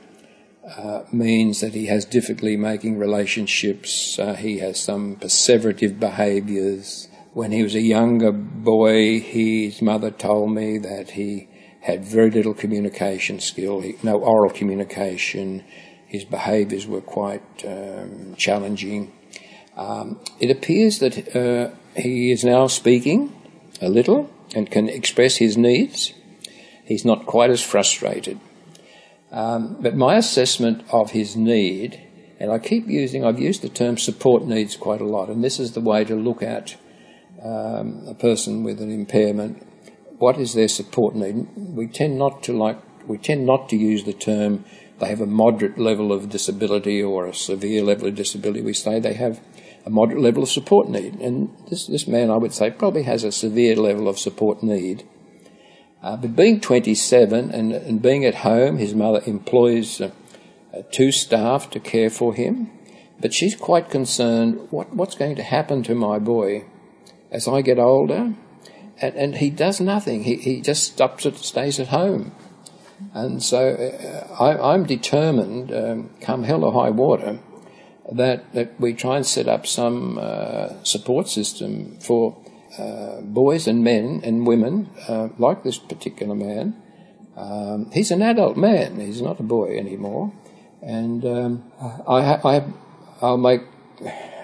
uh, 0.76 1.04
means 1.12 1.60
that 1.60 1.74
he 1.74 1.86
has 1.86 2.04
difficulty 2.04 2.56
making 2.56 2.98
relationships. 2.98 4.18
Uh, 4.18 4.34
he 4.34 4.58
has 4.58 4.78
some 4.78 5.16
perseverative 5.16 5.98
behaviours. 5.98 7.08
When 7.32 7.52
he 7.52 7.62
was 7.62 7.74
a 7.74 7.80
younger 7.80 8.32
boy, 8.32 9.20
his 9.20 9.80
mother 9.80 10.10
told 10.10 10.52
me 10.52 10.78
that 10.78 11.10
he 11.10 11.48
had 11.80 12.04
very 12.04 12.30
little 12.30 12.54
communication 12.54 13.40
skill, 13.40 13.82
no 14.02 14.18
oral 14.18 14.50
communication 14.50 15.64
his 16.08 16.24
behaviours 16.24 16.86
were 16.86 17.02
quite 17.02 17.42
um, 17.64 18.34
challenging. 18.36 19.12
Um, 19.76 20.18
it 20.40 20.50
appears 20.50 20.98
that 20.98 21.36
uh, 21.36 21.70
he 21.94 22.32
is 22.32 22.44
now 22.44 22.66
speaking 22.66 23.32
a 23.80 23.88
little 23.88 24.30
and 24.54 24.70
can 24.70 24.88
express 24.88 25.36
his 25.36 25.56
needs. 25.56 26.14
He's 26.84 27.04
not 27.04 27.26
quite 27.26 27.50
as 27.50 27.62
frustrated. 27.62 28.40
Um, 29.30 29.76
but 29.80 29.94
my 29.94 30.16
assessment 30.16 30.82
of 30.90 31.10
his 31.10 31.36
need, 31.36 32.00
and 32.40 32.50
I 32.50 32.58
keep 32.58 32.86
using, 32.86 33.24
I've 33.24 33.38
used 33.38 33.60
the 33.60 33.68
term 33.68 33.98
support 33.98 34.46
needs 34.46 34.74
quite 34.76 35.02
a 35.02 35.06
lot, 35.06 35.28
and 35.28 35.44
this 35.44 35.60
is 35.60 35.72
the 35.72 35.82
way 35.82 36.04
to 36.04 36.16
look 36.16 36.42
at 36.42 36.76
um, 37.42 38.04
a 38.08 38.14
person 38.14 38.64
with 38.64 38.80
an 38.80 38.90
impairment. 38.90 39.64
What 40.18 40.38
is 40.38 40.54
their 40.54 40.68
support 40.68 41.14
need? 41.14 41.46
We 41.54 41.86
tend 41.86 42.18
not 42.18 42.42
to 42.44 42.56
like, 42.56 42.78
we 43.06 43.18
tend 43.18 43.44
not 43.44 43.68
to 43.68 43.76
use 43.76 44.04
the 44.04 44.14
term 44.14 44.64
they 44.98 45.08
have 45.08 45.20
a 45.20 45.26
moderate 45.26 45.78
level 45.78 46.12
of 46.12 46.28
disability 46.28 47.02
or 47.02 47.26
a 47.26 47.34
severe 47.34 47.82
level 47.82 48.08
of 48.08 48.14
disability, 48.14 48.62
we 48.62 48.72
say 48.72 48.98
they 48.98 49.14
have 49.14 49.40
a 49.84 49.90
moderate 49.90 50.20
level 50.20 50.42
of 50.42 50.48
support 50.48 50.88
need. 50.88 51.14
And 51.20 51.54
this, 51.68 51.86
this 51.86 52.06
man, 52.06 52.30
I 52.30 52.36
would 52.36 52.52
say, 52.52 52.70
probably 52.70 53.04
has 53.04 53.24
a 53.24 53.32
severe 53.32 53.76
level 53.76 54.08
of 54.08 54.18
support 54.18 54.62
need. 54.62 55.06
Uh, 56.02 56.16
but 56.16 56.36
being 56.36 56.60
27 56.60 57.50
and, 57.50 57.72
and 57.72 58.02
being 58.02 58.24
at 58.24 58.36
home, 58.36 58.78
his 58.78 58.94
mother 58.94 59.20
employs 59.26 60.00
uh, 60.00 60.10
uh, 60.72 60.82
two 60.92 61.10
staff 61.10 61.70
to 61.70 61.80
care 61.80 62.10
for 62.10 62.34
him, 62.34 62.70
but 63.20 63.32
she's 63.32 63.56
quite 63.56 63.90
concerned 63.90 64.68
what, 64.70 64.94
what's 64.94 65.16
going 65.16 65.34
to 65.36 65.42
happen 65.42 65.82
to 65.82 65.94
my 65.94 66.18
boy 66.18 66.64
as 67.30 67.48
I 67.48 67.62
get 67.62 67.78
older. 67.78 68.34
And, 69.00 69.14
and 69.14 69.34
he 69.36 69.50
does 69.50 69.80
nothing. 69.80 70.24
He, 70.24 70.36
he 70.36 70.60
just 70.60 70.92
stops 70.92 71.24
it, 71.26 71.36
stays 71.36 71.80
at 71.80 71.88
home. 71.88 72.32
And 73.14 73.42
so 73.42 73.74
uh, 73.74 74.42
I, 74.42 74.74
am 74.74 74.84
determined, 74.84 75.72
um, 75.72 76.10
come 76.20 76.44
hell 76.44 76.64
or 76.64 76.72
high 76.72 76.90
water, 76.90 77.38
that, 78.10 78.52
that 78.54 78.80
we 78.80 78.94
try 78.94 79.16
and 79.16 79.26
set 79.26 79.48
up 79.48 79.66
some 79.66 80.18
uh, 80.18 80.82
support 80.82 81.28
system 81.28 81.98
for 82.00 82.36
uh, 82.78 83.20
boys 83.20 83.66
and 83.66 83.84
men 83.84 84.20
and 84.24 84.46
women 84.46 84.90
uh, 85.08 85.28
like 85.38 85.62
this 85.62 85.78
particular 85.78 86.34
man. 86.34 86.74
Um, 87.36 87.90
he's 87.92 88.10
an 88.10 88.22
adult 88.22 88.56
man. 88.56 88.98
He's 88.98 89.22
not 89.22 89.38
a 89.38 89.44
boy 89.44 89.78
anymore. 89.78 90.32
And 90.82 91.24
um, 91.24 91.72
I, 91.80 92.40
I, 92.44 92.64
I'll 93.20 93.36
make 93.36 93.62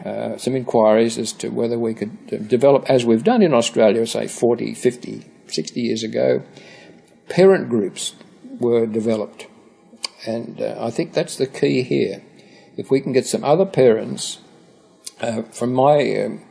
uh, 0.04 0.36
some 0.36 0.54
inquiries 0.54 1.18
as 1.18 1.32
to 1.32 1.48
whether 1.48 1.78
we 1.78 1.94
could 1.94 2.48
develop, 2.48 2.88
as 2.88 3.04
we've 3.04 3.24
done 3.24 3.42
in 3.42 3.54
Australia, 3.54 4.06
say 4.06 4.28
40, 4.28 4.74
50, 4.74 5.24
60 5.46 5.80
years 5.80 6.02
ago, 6.02 6.42
parent 7.28 7.68
groups 7.68 8.14
were 8.60 8.86
developed. 8.86 9.46
And 10.26 10.60
uh, 10.60 10.76
I 10.80 10.90
think 10.90 11.12
that's 11.12 11.36
the 11.36 11.46
key 11.46 11.82
here. 11.82 12.22
If 12.76 12.90
we 12.90 13.00
can 13.00 13.12
get 13.12 13.26
some 13.26 13.44
other 13.44 13.66
parents, 13.66 14.38
uh, 15.20 15.42
from 15.42 15.72
my 15.72 16.22
um, 16.22 16.42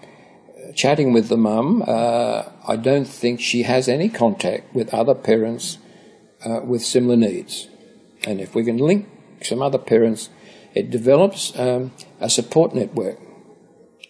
chatting 0.75 1.13
with 1.13 1.27
the 1.27 1.37
mum, 1.37 1.83
uh, 1.85 2.43
I 2.67 2.75
don't 2.75 3.07
think 3.07 3.41
she 3.41 3.63
has 3.63 3.87
any 3.87 4.09
contact 4.09 4.73
with 4.73 4.93
other 4.93 5.15
parents 5.15 5.77
uh, 6.45 6.61
with 6.63 6.83
similar 6.83 7.15
needs. 7.15 7.67
And 8.25 8.39
if 8.39 8.55
we 8.55 8.63
can 8.63 8.77
link 8.77 9.09
some 9.41 9.61
other 9.61 9.77
parents, 9.77 10.29
it 10.73 10.89
develops 10.89 11.57
um, 11.59 11.91
a 12.19 12.29
support 12.29 12.73
network. 12.73 13.19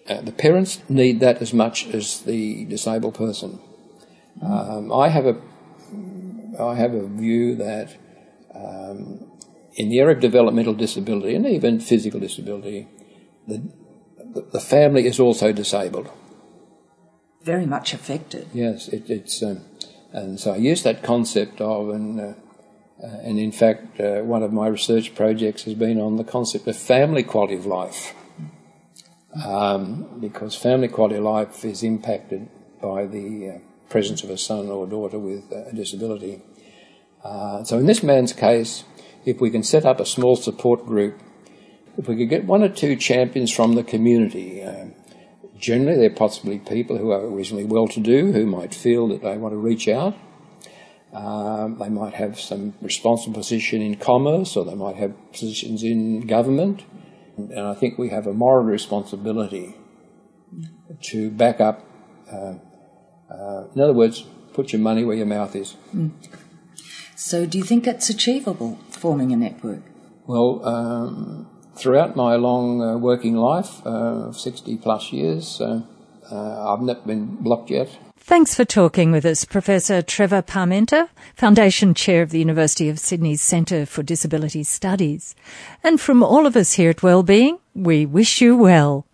Uh, 0.08 0.21
the 0.21 0.32
parents 0.32 0.82
need 0.89 1.19
that 1.21 1.41
as 1.41 1.53
much 1.53 1.88
as 1.88 2.21
the 2.21 2.65
disabled 2.65 3.15
person. 3.15 3.60
Um, 4.41 4.91
I 4.91 5.10
have 5.10 5.25
a 5.25 5.41
I 6.59 6.75
have 6.75 6.93
a 6.93 7.07
view 7.07 7.55
that 7.55 7.95
um, 8.53 9.31
in 9.75 9.89
the 9.89 9.99
area 9.99 10.15
of 10.15 10.21
developmental 10.21 10.73
disability 10.73 11.35
and 11.35 11.45
even 11.45 11.79
physical 11.79 12.19
disability, 12.19 12.87
the, 13.47 13.63
the 14.51 14.59
family 14.59 15.05
is 15.05 15.19
also 15.19 15.51
disabled. 15.51 16.09
Very 17.41 17.65
much 17.65 17.93
affected. 17.93 18.47
Yes, 18.53 18.87
it, 18.87 19.09
it's, 19.09 19.43
um, 19.43 19.61
and 20.11 20.39
so 20.39 20.53
I 20.53 20.57
use 20.57 20.83
that 20.83 21.03
concept 21.03 21.59
of, 21.59 21.89
and, 21.89 22.19
uh, 22.19 22.23
uh, 23.03 23.07
and 23.23 23.39
in 23.39 23.51
fact, 23.51 23.99
uh, 23.99 24.21
one 24.21 24.43
of 24.43 24.53
my 24.53 24.67
research 24.67 25.15
projects 25.15 25.63
has 25.63 25.73
been 25.73 25.99
on 25.99 26.17
the 26.17 26.23
concept 26.23 26.67
of 26.67 26.77
family 26.77 27.23
quality 27.23 27.55
of 27.55 27.65
life. 27.65 28.13
Um, 29.43 30.19
because 30.19 30.55
family 30.55 30.87
quality 30.87 31.15
of 31.15 31.23
life 31.23 31.65
is 31.65 31.81
impacted 31.81 32.47
by 32.79 33.07
the 33.07 33.49
uh, 33.49 33.72
presence 33.93 34.23
of 34.23 34.29
a 34.32 34.38
son 34.38 34.63
or 34.69 34.88
daughter 34.88 35.19
with 35.19 35.43
a 35.51 35.71
disability. 35.82 36.41
Uh, 37.23 37.63
so 37.63 37.77
in 37.77 37.86
this 37.86 38.01
man's 38.01 38.34
case, 38.34 38.84
if 39.23 39.39
we 39.39 39.49
can 39.51 39.63
set 39.63 39.86
up 39.86 39.99
a 39.99 40.06
small 40.06 40.36
support 40.36 40.79
group, 40.91 41.13
if 41.99 42.08
we 42.08 42.17
could 42.17 42.29
get 42.36 42.43
one 42.45 42.63
or 42.63 42.69
two 42.69 42.95
champions 42.95 43.51
from 43.51 43.75
the 43.75 43.84
community, 43.84 44.63
uh, 44.63 44.88
generally 45.58 45.97
they're 45.99 46.10
possibly 46.25 46.58
people 46.58 46.97
who 46.97 47.12
are 47.12 47.25
reasonably 47.27 47.65
well-to-do, 47.65 48.32
who 48.32 48.45
might 48.47 48.73
feel 48.73 49.08
that 49.10 49.21
they 49.21 49.38
want 49.38 49.53
to 49.53 49.62
reach 49.71 49.88
out. 49.88 50.15
Um, 51.13 51.77
they 51.77 51.89
might 51.89 52.15
have 52.15 52.39
some 52.39 52.73
responsible 52.82 53.36
position 53.36 53.79
in 53.84 53.95
commerce, 53.97 54.58
or 54.58 54.65
they 54.65 54.79
might 54.86 54.95
have 54.95 55.13
positions 55.32 55.84
in 55.84 56.25
government. 56.25 56.84
And 57.38 57.67
I 57.73 57.75
think 57.75 57.99
we 57.99 58.10
have 58.10 58.25
a 58.25 58.34
moral 58.34 58.65
responsibility 58.65 59.75
to 61.10 61.29
back 61.29 61.62
up 61.62 61.86
uh, 62.32 62.56
uh, 63.34 63.65
in 63.76 63.82
other 63.82 63.93
words, 63.93 64.26
put 64.54 64.72
your 64.72 64.82
money 64.82 65.04
where 65.04 65.15
your 65.15 65.26
mouth 65.26 65.56
is. 65.56 65.76
Mm. 65.96 66.12
So, 67.15 67.46
do 67.46 67.58
you 67.58 67.63
think 67.63 67.88
it's 67.88 68.10
achievable 68.10 68.80
forming 68.89 69.32
a 69.32 69.38
network? 69.38 69.82
Well, 70.28 70.65
um, 70.65 71.50
throughout 71.76 72.15
my 72.15 72.36
long 72.36 72.82
uh, 72.82 72.98
working 72.98 73.36
life 73.36 73.86
uh, 73.86 74.30
of 74.30 74.39
60 74.39 74.78
plus 74.78 75.12
years, 75.12 75.60
uh, 75.60 75.82
uh, 76.32 76.74
I've 76.74 76.82
not 76.82 77.06
been 77.06 77.36
blocked 77.38 77.69
yet. 77.69 77.89
Thanks 78.17 78.56
for 78.56 78.63
talking 78.63 79.12
with 79.12 79.26
us, 79.26 79.43
Professor 79.43 80.02
Trevor 80.02 80.41
Parmenter, 80.41 81.10
Foundation 81.36 81.93
Chair 81.93 82.22
of 82.22 82.30
the 82.30 82.39
University 82.39 82.88
of 82.88 82.98
Sydney's 82.98 83.41
Centre 83.41 83.86
for 83.86 84.02
Disability 84.02 84.63
Studies. 84.63 85.36
And 85.84 86.00
from 86.00 86.24
all 86.24 86.46
of 86.46 86.56
us 86.56 86.74
here 86.74 86.89
at 86.89 87.04
Wellbeing, 87.04 87.60
we 87.76 88.06
wish 88.06 88.39
you 88.39 88.56
well. 88.56 89.06